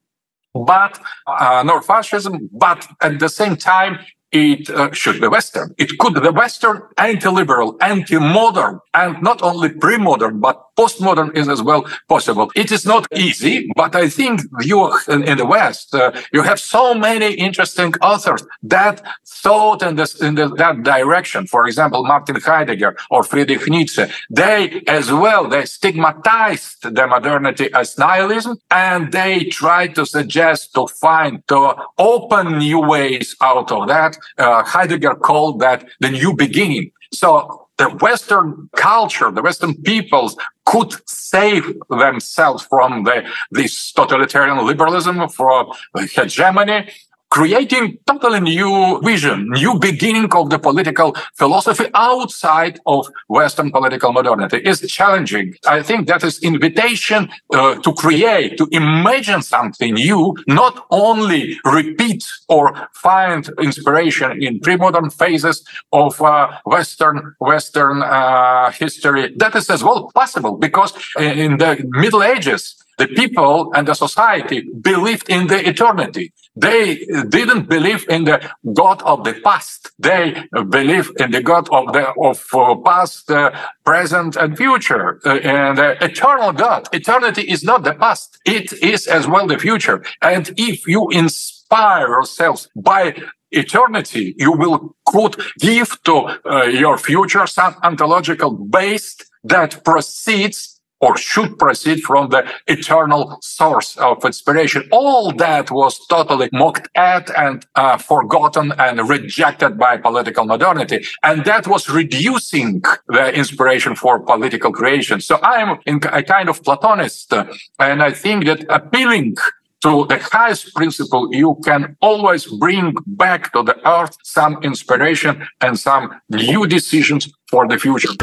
[0.55, 3.99] but uh, nor fascism, but at the same time
[4.35, 5.75] it uh, should be Western.
[5.79, 11.87] It could be Western, anti-liberal, anti-modern, and not only pre-modern, but postmodern is as well
[12.09, 12.51] possible.
[12.57, 16.59] It is not easy, but I think you in, in the West, uh, you have
[16.59, 21.47] so many interesting authors that thought in, this, in the, that direction.
[21.47, 24.05] For example, Martin Heidegger or Friedrich Nietzsche.
[24.31, 30.89] They as well, they stigmatized the modernity as nihilism and they tried to suggest to
[30.89, 36.91] find, to open new ways out of that uh, Heidegger called that the new beginning.
[37.13, 45.29] So the Western culture, the Western peoples could save themselves from the, this totalitarian liberalism,
[45.29, 45.73] from
[46.15, 46.91] hegemony,
[47.31, 54.59] creating totally new vision, new beginning of the political philosophy outside of Western political modernity
[54.59, 55.55] is challenging.
[55.67, 62.25] I think that is invitation uh, to create, to imagine something new, not only repeat
[62.49, 69.35] or find inspiration in pre-modern phases of uh, Western Western uh, history.
[69.37, 74.69] That is as well possible because in the Middle Ages, the people and the society
[74.81, 76.33] believed in the eternity.
[76.57, 79.91] They didn't believe in the God of the past.
[79.99, 83.51] They believe in the God of the of uh, past, uh,
[83.85, 86.89] present, and future, uh, and uh, eternal God.
[86.93, 90.05] Eternity is not the past; it is as well the future.
[90.23, 93.17] And if you inspire yourselves by
[93.51, 101.17] eternity, you will could give to uh, your future some ontological base that proceeds or
[101.17, 104.89] should proceed from the eternal source of inspiration.
[104.91, 111.05] All that was totally mocked at and uh, forgotten and rejected by political modernity.
[111.23, 115.21] And that was reducing the inspiration for political creation.
[115.21, 117.33] So I'm a kind of Platonist.
[117.79, 119.37] And I think that appealing
[119.83, 125.79] to the highest principle, you can always bring back to the earth some inspiration and
[125.79, 128.15] some new decisions for the future.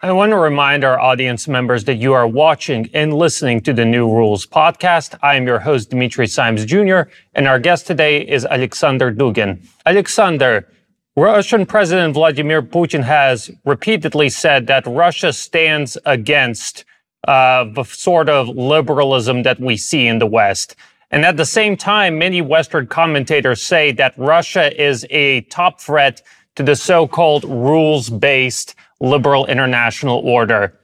[0.00, 3.84] I want to remind our audience members that you are watching and listening to the
[3.84, 5.18] New Rules podcast.
[5.24, 9.66] I am your host, Dimitri Simes Jr., and our guest today is Alexander Dugin.
[9.86, 10.72] Alexander,
[11.16, 16.84] Russian President Vladimir Putin has repeatedly said that Russia stands against
[17.26, 20.76] uh, the sort of liberalism that we see in the West.
[21.10, 26.22] And at the same time, many Western commentators say that Russia is a top threat
[26.54, 30.78] to the so-called rules-based liberal international order.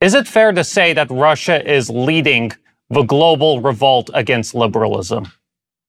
[0.00, 2.52] Is it fair to say that Russia is leading
[2.90, 5.32] the global revolt against liberalism?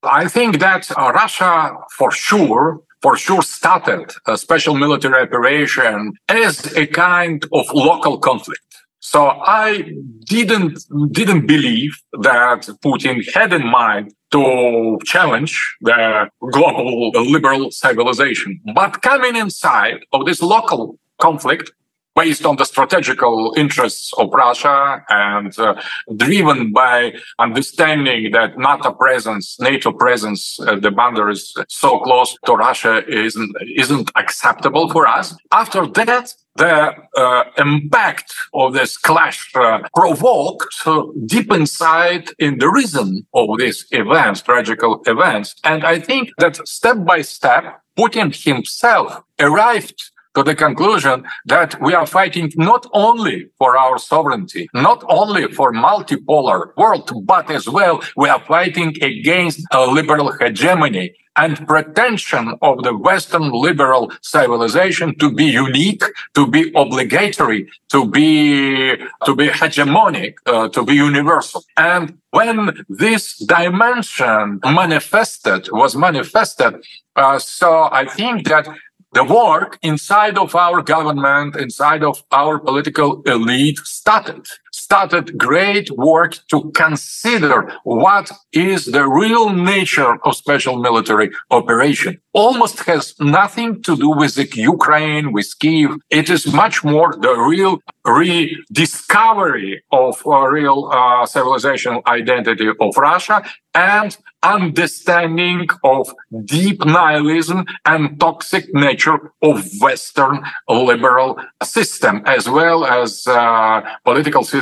[0.03, 6.73] I think that uh, Russia, for sure, for sure started a special military operation as
[6.75, 8.61] a kind of local conflict.
[8.99, 9.93] So I
[10.25, 10.79] didn't
[11.11, 18.61] didn't believe that Putin had in mind to challenge the global liberal civilization.
[18.75, 21.71] But coming inside of this local conflict,
[22.15, 25.75] based on the strategical interests of Russia and uh,
[26.17, 32.93] driven by understanding that NATO presence, NATO presence, uh, the boundaries so close to Russia
[33.07, 35.35] isn't, isn't acceptable for us.
[35.51, 42.69] After that, the uh, impact of this clash uh, provoked uh, deep inside in the
[42.69, 45.55] reason of these events, tragical events.
[45.63, 47.63] And I think that step by step,
[47.97, 54.69] Putin himself arrived to the conclusion that we are fighting not only for our sovereignty,
[54.73, 61.13] not only for multipolar world, but as well we are fighting against a liberal hegemony
[61.35, 66.03] and pretension of the Western liberal civilization to be unique,
[66.35, 71.63] to be obligatory, to be to be hegemonic, uh, to be universal.
[71.77, 76.73] And when this dimension manifested was manifested,
[77.15, 78.67] uh, so I think that
[79.13, 86.37] the work inside of our government, inside of our political elite started, started great work
[86.49, 92.19] to consider what is the real nature of special military operation.
[92.33, 95.91] Almost has nothing to do with the Ukraine, with Kiev.
[96.09, 103.43] It is much more the real rediscovery of a real uh, civilizational identity of Russia
[103.75, 106.13] and understanding of
[106.45, 114.58] deep nihilism and toxic nature of Western liberal system, as well as uh, political system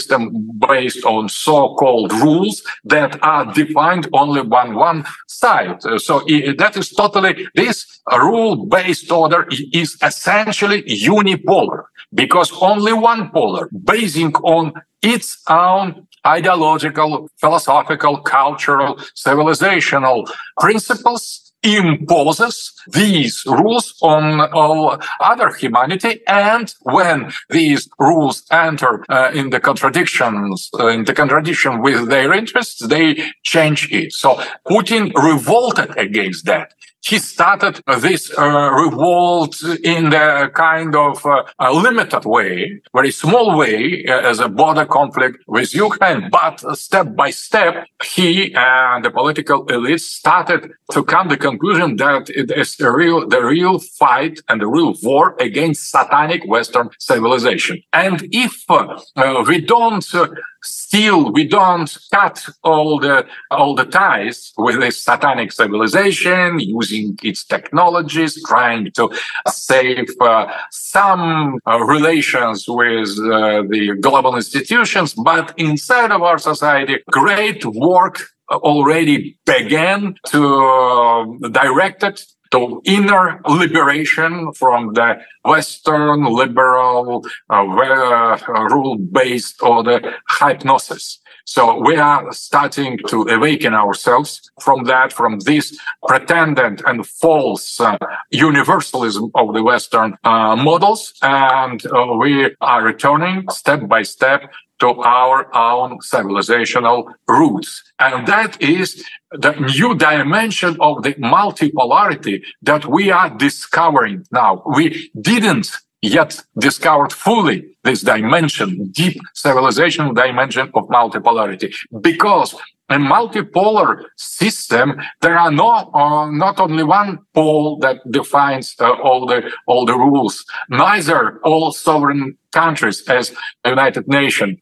[0.67, 5.83] based on so-called rules that are defined only on one side.
[5.85, 6.19] Uh, so
[6.57, 14.73] that is totally, this rule-based order is essentially unipolar because only one polar basing on
[15.01, 20.29] its own ideological, philosophical, cultural, civilizational
[20.59, 26.22] principles imposes these rules on all other humanity.
[26.28, 32.34] And when these rules enter uh, in the contradictions, uh, in the contradiction with their
[32.34, 34.14] interests, they change it.
[34.14, 34.36] So
[34.68, 36.74] Putin revolted against that
[37.08, 43.58] he started this uh, revolt in the kind of uh, a limited way, very small
[43.58, 46.30] way, uh, as a border conflict with Ukraine.
[46.30, 51.95] But step by step, he and the political elites started to come to the conclusion
[51.97, 56.89] that it is the real, the real fight and the real war against satanic Western
[56.99, 57.82] civilization.
[57.93, 60.28] And if uh, we don't uh,
[60.64, 67.43] still we don't cut all the all the ties with this satanic civilization using its
[67.45, 69.10] technologies trying to
[69.47, 75.14] save uh, some uh, relations with uh, the global institutions.
[75.14, 83.41] But inside of our society great work already began to uh, direct it to inner
[83.47, 88.37] liberation from the Western liberal uh, uh,
[88.69, 91.19] rule based order hypnosis.
[91.45, 97.97] So we are starting to awaken ourselves from that, from this pretended and false uh,
[98.31, 101.13] universalism of the Western uh, models.
[101.21, 107.84] And uh, we are returning step by step to our own civilizational roots.
[107.99, 114.63] And that is the new dimension of the multipolarity that we are discovering now.
[114.65, 115.71] We didn't
[116.01, 122.55] yet discovered fully this dimension, deep civilizational dimension of multipolarity, because
[122.89, 129.25] a multipolar system, there are no uh, not only one pole that defines uh, all
[129.25, 130.45] the all the rules.
[130.69, 133.34] Neither all sovereign countries, as
[133.65, 134.59] United Nations,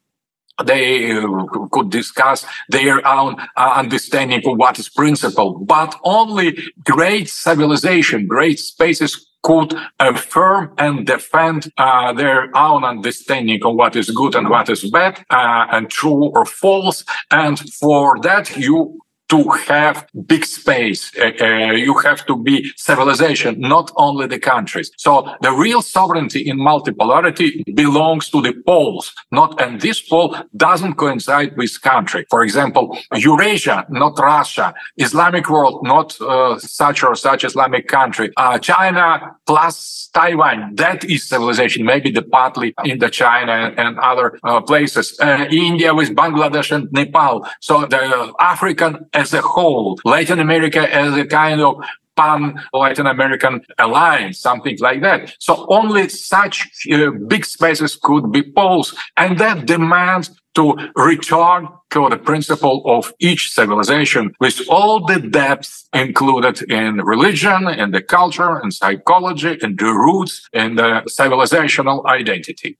[0.63, 7.29] they uh, could discuss their own uh, understanding of what is principle, but only great
[7.29, 14.33] civilization, great spaces could affirm and defend uh, their own understanding of what is good
[14.33, 17.03] and what is bad uh, and true or false.
[17.29, 18.99] And for that, you
[19.29, 21.11] to have big space.
[21.17, 24.91] Uh, uh, you have to be civilization, not only the countries.
[24.97, 30.95] So the real sovereignty in multipolarity belongs to the poles, not, and this pole doesn't
[30.95, 32.25] coincide with country.
[32.29, 38.59] For example, Eurasia, not Russia, Islamic world, not uh, such or such Islamic country, uh,
[38.59, 44.61] China plus Taiwan, that is civilization, maybe the partly in the China and, other uh,
[44.61, 47.47] places, uh, India with Bangladesh and Nepal.
[47.59, 51.83] So the African as a whole, Latin America as a kind of
[52.15, 55.35] pan Latin American alliance, something like that.
[55.39, 58.95] So only such uh, big spaces could be poles.
[59.17, 65.87] And that demands to return to the principle of each civilization with all the depths
[65.93, 72.77] included in religion, in the culture, in psychology, in the roots, in the civilizational identity.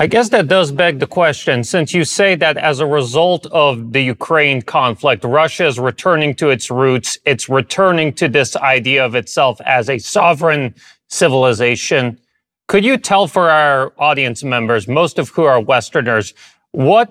[0.00, 3.92] I guess that does beg the question, since you say that as a result of
[3.92, 9.16] the Ukraine conflict, Russia is returning to its roots, it's returning to this idea of
[9.16, 10.72] itself as a sovereign
[11.08, 12.16] civilization.
[12.68, 16.32] Could you tell for our audience members, most of who are Westerners,
[16.70, 17.10] what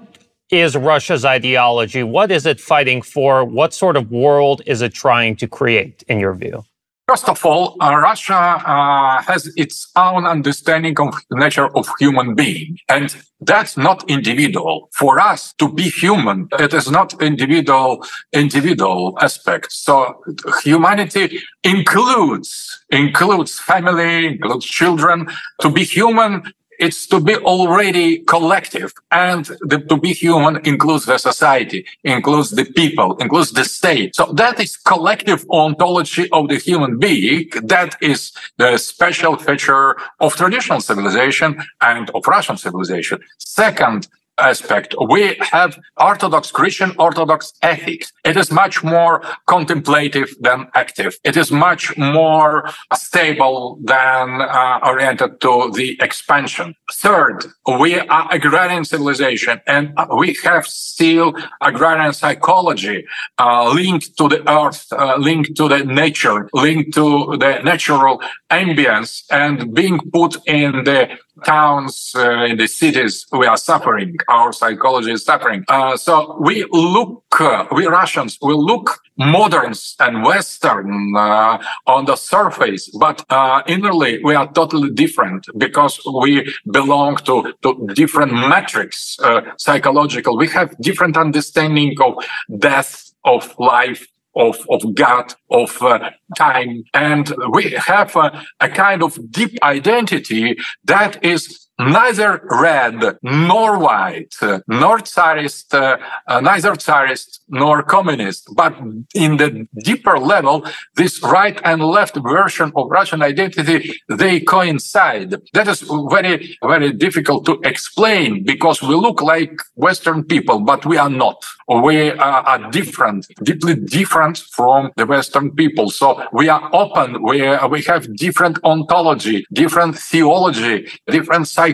[0.50, 2.04] is Russia's ideology?
[2.04, 3.44] What is it fighting for?
[3.44, 6.64] What sort of world is it trying to create, in your view?
[7.08, 12.36] First of all, uh, Russia uh, has its own understanding of the nature of human
[12.36, 14.90] being, and that's not individual.
[14.94, 19.72] For us to be human, it is not individual individual aspect.
[19.72, 20.22] So
[20.64, 25.28] humanity includes includes family, includes children.
[25.62, 26.44] To be human,
[26.80, 32.66] it's to be already collective and the, to be human includes the society includes the
[32.66, 34.16] people includes the state.
[34.16, 37.50] So that is collective ontology of the human being.
[37.64, 43.20] That is the special feature of traditional civilization and of russian civilization.
[43.38, 44.08] Second
[44.38, 44.96] aspect.
[45.10, 48.12] We have Orthodox Christian Orthodox ethics.
[48.24, 51.18] It is much more contemplative than active.
[51.24, 56.76] It is much more stable than uh, oriented to the expansion.
[56.92, 57.46] Third,
[57.80, 63.06] we are agrarian civilization and we have still agrarian psychology
[63.40, 68.22] uh, linked to the earth, uh, linked to the nature, linked to the natural
[68.52, 74.16] ambience and being put in the towns, uh, in the cities, we are suffering.
[74.28, 75.64] Our psychology is suffering.
[75.68, 81.58] Uh, so we look, uh, we Russians, we look moderns and Western uh,
[81.88, 87.88] on the surface, but uh, innerly we are totally different because we belong to, to
[87.96, 90.38] different metrics, uh, psychological.
[90.38, 92.24] We have different understanding of
[92.60, 94.08] death, of life,
[94.38, 96.84] of, of God, of uh, time.
[96.94, 104.36] And we have a, a kind of deep identity that is neither red nor white,
[104.68, 105.98] nor Tsarist, uh,
[106.28, 108.76] uh, neither Tsarist nor communist, but
[109.14, 110.66] in the deeper level,
[110.96, 115.36] this right and left version of Russian identity, they coincide.
[115.54, 120.98] That is very, very difficult to explain because we look like Western people, but we
[120.98, 121.44] are not.
[121.70, 125.90] We are different, deeply different from the Western people.
[125.90, 127.22] So we are open.
[127.24, 131.67] We, we have different ontology, different theology, different psychology.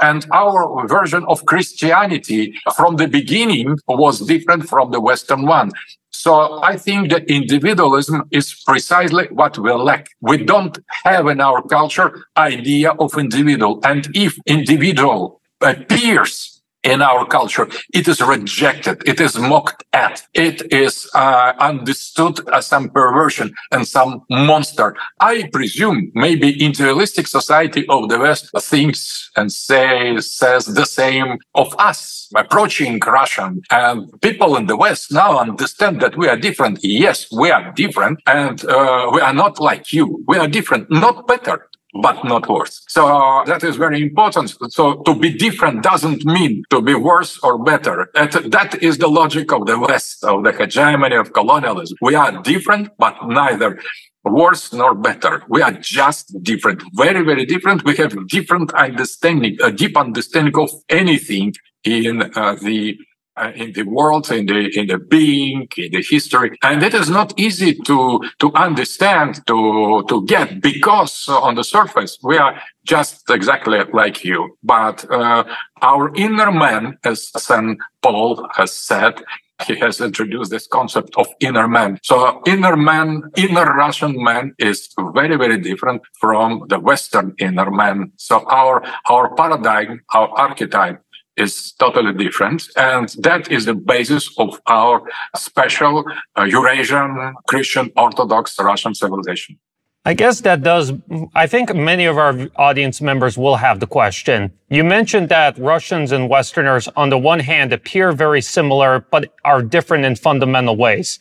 [0.00, 5.70] And our version of Christianity from the beginning was different from the Western one.
[6.10, 10.08] So I think that individualism is precisely what we lack.
[10.20, 13.80] We don't have in our culture idea of individual.
[13.84, 16.55] And if individual appears
[16.86, 22.66] in our culture, it is rejected, it is mocked at, it is uh, understood as
[22.66, 24.96] some perversion and some monster.
[25.20, 31.74] I presume maybe idealistic society of the West thinks and says says the same of
[31.78, 36.78] us approaching Russian and people in the West now understand that we are different.
[36.82, 38.20] Yes, we are different.
[38.26, 40.24] And uh, we are not like you.
[40.28, 41.68] We are different, not better
[42.02, 42.82] but not worse.
[42.88, 44.54] So uh, that is very important.
[44.70, 48.10] So to be different doesn't mean to be worse or better.
[48.14, 51.96] That, that is the logic of the West, of the hegemony of colonialism.
[52.00, 53.78] We are different, but neither
[54.24, 55.42] worse nor better.
[55.48, 57.84] We are just different, very, very different.
[57.84, 62.98] We have different understanding, a deep understanding of anything in uh, the
[63.36, 67.10] uh, in the world, in the in the being, in the history, and it is
[67.10, 72.60] not easy to to understand, to to get, because uh, on the surface we are
[72.84, 75.44] just exactly like you, but uh,
[75.82, 79.22] our inner man, as Saint Paul has said,
[79.64, 81.98] he has introduced this concept of inner man.
[82.02, 88.12] So inner man, inner Russian man is very, very different from the Western inner man.
[88.16, 91.02] So our, our paradigm, our archetype
[91.36, 92.68] is totally different.
[92.76, 95.02] And that is the basis of our
[95.36, 96.04] special
[96.38, 99.58] uh, Eurasian Christian Orthodox Russian civilization.
[100.06, 100.92] I guess that does.
[101.34, 104.52] I think many of our audience members will have the question.
[104.70, 109.62] You mentioned that Russians and Westerners, on the one hand, appear very similar, but are
[109.62, 111.18] different in fundamental ways.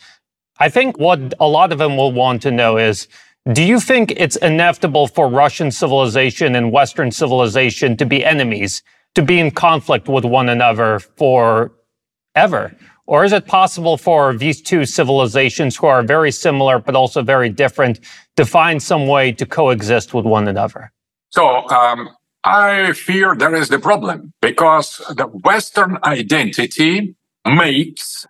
[0.59, 3.07] I think what a lot of them will want to know is,
[3.51, 8.83] do you think it's inevitable for Russian civilization and Western civilization to be enemies,
[9.15, 12.75] to be in conflict with one another forever?
[13.07, 17.49] Or is it possible for these two civilizations who are very similar but also very
[17.49, 17.99] different
[18.35, 20.91] to find some way to coexist with one another?
[21.29, 22.09] So, um,
[22.43, 28.27] I fear there is the problem because the Western identity makes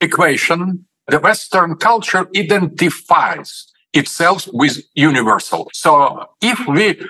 [0.00, 5.70] equation, the Western culture identifies itself with universal.
[5.72, 7.00] So if we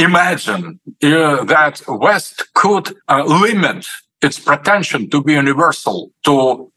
[0.00, 3.86] imagine uh, that West could uh, limit
[4.22, 6.70] its pretension to be universal to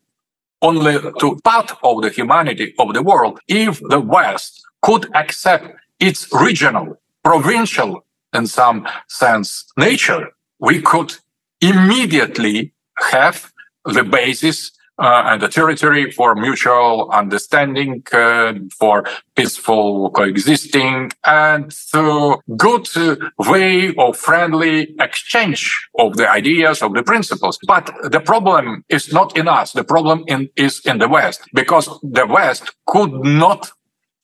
[0.61, 5.67] only to part of the humanity of the world if the west could accept
[5.99, 10.29] its regional provincial in some sense nature.
[10.59, 11.15] We could
[11.61, 12.73] immediately
[13.11, 13.51] have
[13.85, 22.37] the basis uh, and the territory for mutual understanding, uh, for peaceful coexisting, and uh,
[22.57, 22.87] good
[23.39, 27.57] way of friendly exchange of the ideas, of the principles.
[27.65, 29.71] But the problem is not in us.
[29.71, 33.71] The problem in, is in the West, because the West could not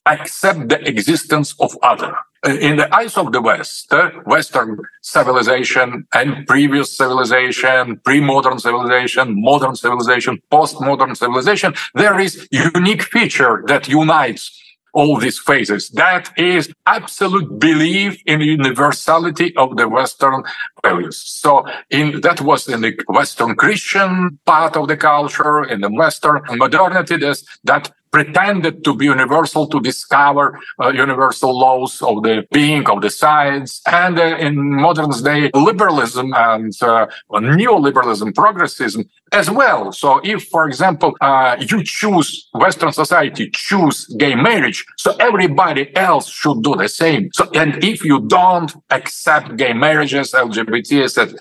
[0.06, 2.14] accept the existence of other.
[2.46, 9.42] Uh, in the eyes of the West, uh, Western civilization and previous civilization, pre-modern civilization,
[9.42, 14.58] modern civilization, post-modern civilization, there is unique feature that unites
[14.94, 15.90] all these phases.
[15.90, 20.42] That is absolute belief in universality of the Western
[20.82, 21.18] values.
[21.18, 26.40] So in, that was in the Western Christian part of the culture, in the Western
[26.52, 32.88] modernity, this that pretended to be universal to discover uh, universal laws of the being
[32.88, 33.80] of the science.
[33.86, 39.92] And uh, in modern day liberalism and uh, neoliberalism progressism as well.
[39.92, 46.28] So if for example uh, you choose western society choose gay marriage so everybody else
[46.28, 47.30] should do the same.
[47.32, 50.90] So and if you don't accept gay marriages lgbt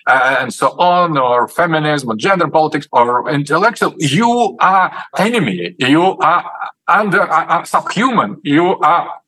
[0.06, 5.76] uh, and so on or feminism or gender politics or intellectual you are enemy.
[5.80, 6.44] You are
[6.88, 8.38] under uh, uh, subhuman.
[8.44, 9.22] You are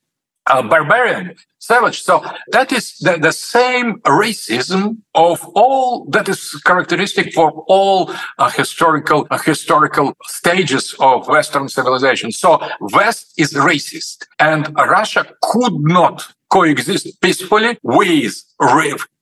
[0.47, 2.01] a barbarian, savage.
[2.01, 8.49] So that is the, the, same racism of all that is characteristic for all uh,
[8.49, 12.31] historical uh, historical stages of Western civilization.
[12.31, 18.43] So West is racist, and Russia could not coexist peacefully with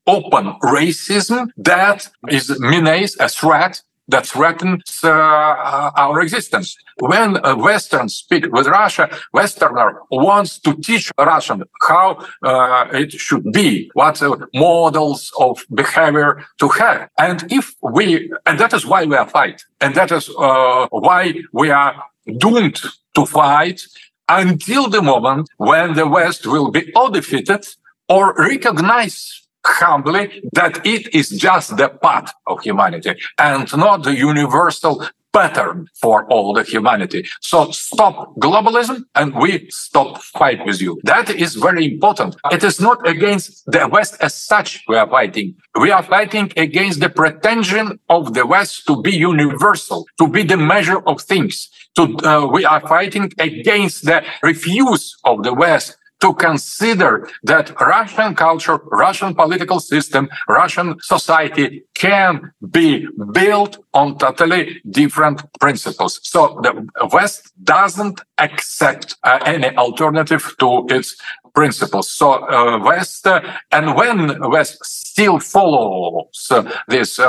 [0.07, 6.75] open racism that is menace a threat that threatens uh, uh, our existence.
[6.99, 13.51] When a Western speak with Russia, Westerner wants to teach Russian how uh, it should
[13.51, 17.09] be, what uh, models of behavior to have.
[17.17, 21.35] And if we, and that is why we are fight, and that is uh, why
[21.53, 22.03] we are
[22.37, 22.81] doomed
[23.15, 23.81] to fight
[24.27, 27.65] until the moment when the West will be all defeated
[28.07, 35.05] or recognize humbly that it is just the path of humanity and not the universal
[35.33, 37.23] pattern for all the humanity.
[37.41, 40.99] So stop globalism and we stop fight with you.
[41.03, 42.35] That is very important.
[42.51, 45.55] It is not against the West as such we are fighting.
[45.79, 50.57] We are fighting against the pretension of the West to be universal, to be the
[50.57, 51.69] measure of things.
[51.95, 58.35] To, uh, we are fighting against the refuse of the West to consider that Russian
[58.35, 66.19] culture, Russian political system, Russian society can be built on totally different principles.
[66.23, 71.15] So the West doesn't accept uh, any alternative to its
[71.59, 72.07] principles.
[72.09, 74.17] So uh, West, uh, and when
[74.49, 77.19] West still follows uh, this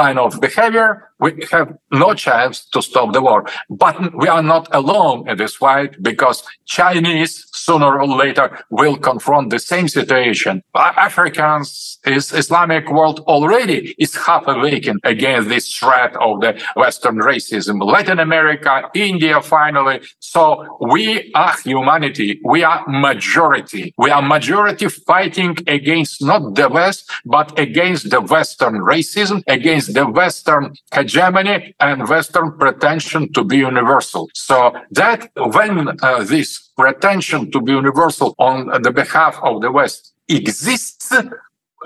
[0.00, 0.88] line of behavior,
[1.18, 1.68] we have
[2.04, 3.40] no chance to stop the war.
[3.68, 9.50] But we are not alone in this fight because Chinese sooner or later will confront
[9.50, 10.62] the same situation.
[11.08, 17.74] Africans, is Islamic world already is half awakened against this threat of the Western racism.
[17.94, 20.00] Latin America, India, finally.
[20.18, 22.40] So we are humanity.
[22.44, 23.79] We are majority.
[23.96, 30.06] We are majority fighting against not the West, but against the Western racism, against the
[30.06, 34.28] Western hegemony and Western pretension to be universal.
[34.34, 34.58] So
[34.92, 41.08] that when uh, this pretension to be universal on the behalf of the West exists,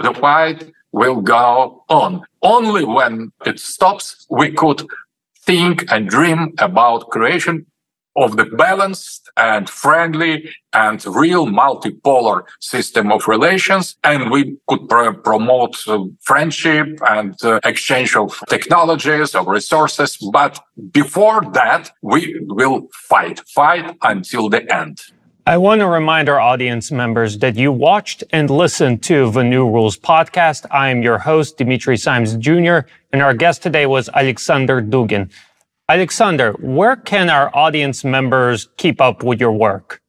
[0.04, 2.22] the fight will go on.
[2.42, 4.82] Only when it stops, we could
[5.44, 7.66] think and dream about creation
[8.16, 13.96] of the balanced and friendly and real multipolar system of relations.
[14.04, 20.16] And we could pr- promote uh, friendship and uh, exchange of technologies, of resources.
[20.32, 20.60] But
[20.92, 25.00] before that, we will fight, fight until the end.
[25.46, 29.68] I want to remind our audience members that you watched and listened to the New
[29.68, 30.64] Rules podcast.
[30.70, 35.30] I am your host, Dimitri Simes Jr., and our guest today was Alexander Dugin.
[35.86, 40.00] Alexander, where can our audience members keep up with your work?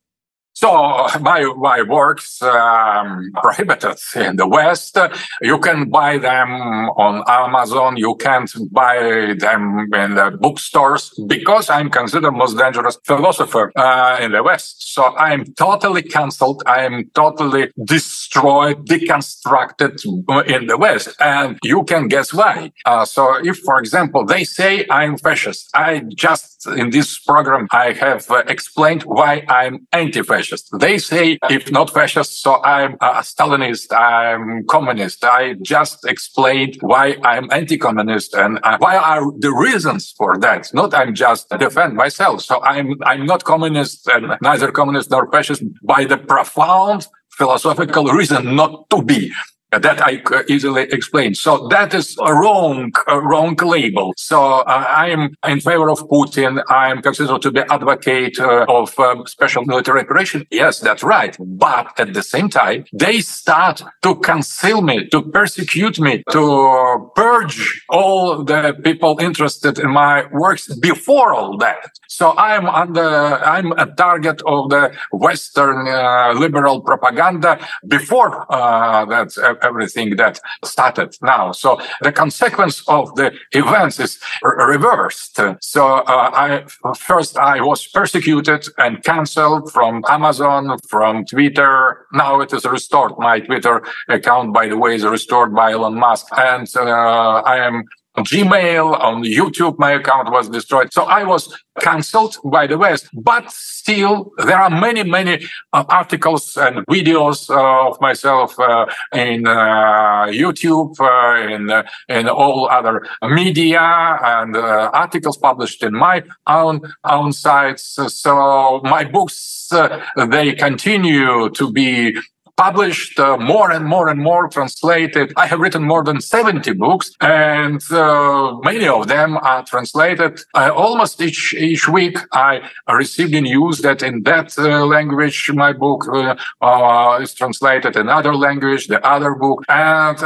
[0.56, 4.98] So my my works um, prohibited in the West.
[5.42, 6.50] You can buy them
[6.96, 7.98] on Amazon.
[7.98, 14.32] You can't buy them in the bookstores because I'm considered most dangerous philosopher uh, in
[14.32, 14.94] the West.
[14.94, 16.64] So I'm totally cancelled.
[16.66, 20.06] I'm totally destroyed, deconstructed
[20.48, 22.72] in the West, and you can guess why.
[22.86, 27.92] Uh, so if, for example, they say I'm fascist, I just in this program I
[27.94, 30.70] have uh, explained why I'm anti-fascist.
[30.80, 35.24] They say, if not fascist, so I'm a Stalinist, I'm communist.
[35.24, 40.74] I just explained why I'm anti-communist and uh, why are the reasons for that.
[40.74, 42.42] Not I'm just defend myself.
[42.42, 48.56] So I'm, I'm not communist and neither communist nor fascist by the profound philosophical reason
[48.56, 49.32] not to be
[49.72, 51.36] that I easily explain.
[51.36, 54.14] So that is a wrong, a wrong label.
[54.18, 56.64] So uh, I am in favor of Putin.
[56.70, 60.46] I am considered to be advocate uh, of um, special military operation.
[60.52, 61.36] Yes, that's right.
[61.40, 67.84] But at the same time, they start to conceal me, to persecute me, to purge
[67.90, 71.90] all the people interested in my works before all that.
[72.08, 73.02] So I'm under,
[73.44, 80.36] I'm a target of the Western uh, liberal propaganda before uh, that uh, everything that
[80.64, 81.52] started now.
[81.52, 81.70] So
[82.02, 85.40] the consequence of the events is r- reversed.
[85.62, 85.82] So
[86.14, 86.66] uh, I
[87.12, 90.64] first I was persecuted and cancelled from Amazon,
[90.94, 92.08] from Twitter.
[92.14, 93.14] Now it is restored.
[93.18, 93.76] My Twitter
[94.18, 97.84] account, by the way, is restored by Elon Musk, and uh, I am
[98.18, 100.94] Gmail, on YouTube, my account was destroyed.
[100.94, 103.10] So I was cancelled by the West.
[103.14, 109.48] But still, there are many, many uh, articles and videos uh, of myself uh, in
[109.48, 116.82] uh, YouTube, uh, in uh, in all other media, and articles published in my own
[117.04, 118.00] own sites.
[118.08, 119.70] So my books
[120.18, 122.18] they continue to be
[122.58, 125.34] published uh, more and more and more, translated.
[125.36, 130.40] I have written more than 70 books, and uh, many of them are translated.
[130.54, 136.08] Uh, almost each each week, I receive news that in that uh, language, my book
[136.08, 140.18] uh, uh, is translated in other language, the other book, and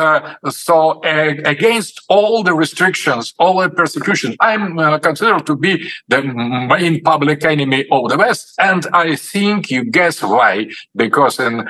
[0.49, 7.43] so against all the restrictions, all the persecution, I'm considered to be the main public
[7.43, 10.67] enemy of the West, and I think you guess why?
[10.95, 11.67] Because in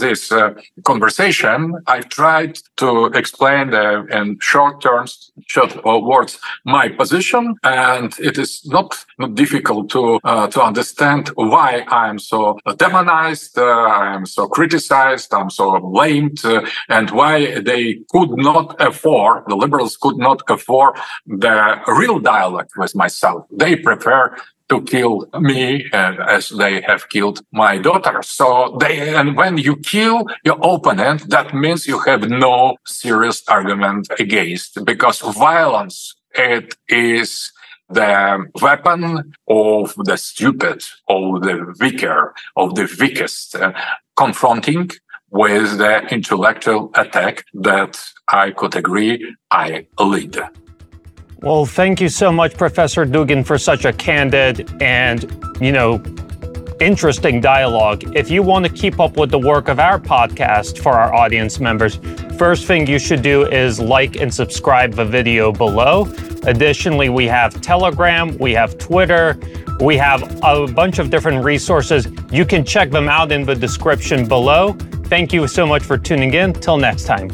[0.00, 8.14] this uh, conversation, I tried to explain in short terms, short words, my position, and
[8.18, 14.26] it is not, not difficult to uh, to understand why I'm so demonized, uh, I'm
[14.26, 16.40] so criticized, I'm so blamed,
[16.88, 20.96] and why they could not afford the liberals could not afford
[21.26, 23.46] the real dialogue with myself.
[23.50, 24.36] They prefer
[24.68, 28.22] to kill me uh, as they have killed my daughter.
[28.22, 34.08] So they, and when you kill your opponent, that means you have no serious argument
[34.18, 37.50] against because violence, it is
[37.88, 43.72] the weapon of the stupid, of the weaker, of the weakest, uh,
[44.16, 44.90] confronting
[45.30, 47.98] with the intellectual attack that
[48.28, 50.38] I could agree I lead.
[51.40, 55.22] Well, thank you so much, Professor Dugin, for such a candid and,
[55.60, 56.02] you know,
[56.80, 58.16] interesting dialogue.
[58.16, 61.60] If you want to keep up with the work of our podcast for our audience
[61.60, 62.00] members,
[62.36, 66.12] first thing you should do is like and subscribe the video below.
[66.42, 69.38] Additionally, we have Telegram, we have Twitter,
[69.80, 72.08] we have a bunch of different resources.
[72.32, 74.72] You can check them out in the description below.
[75.04, 76.52] Thank you so much for tuning in.
[76.52, 77.30] Till next time.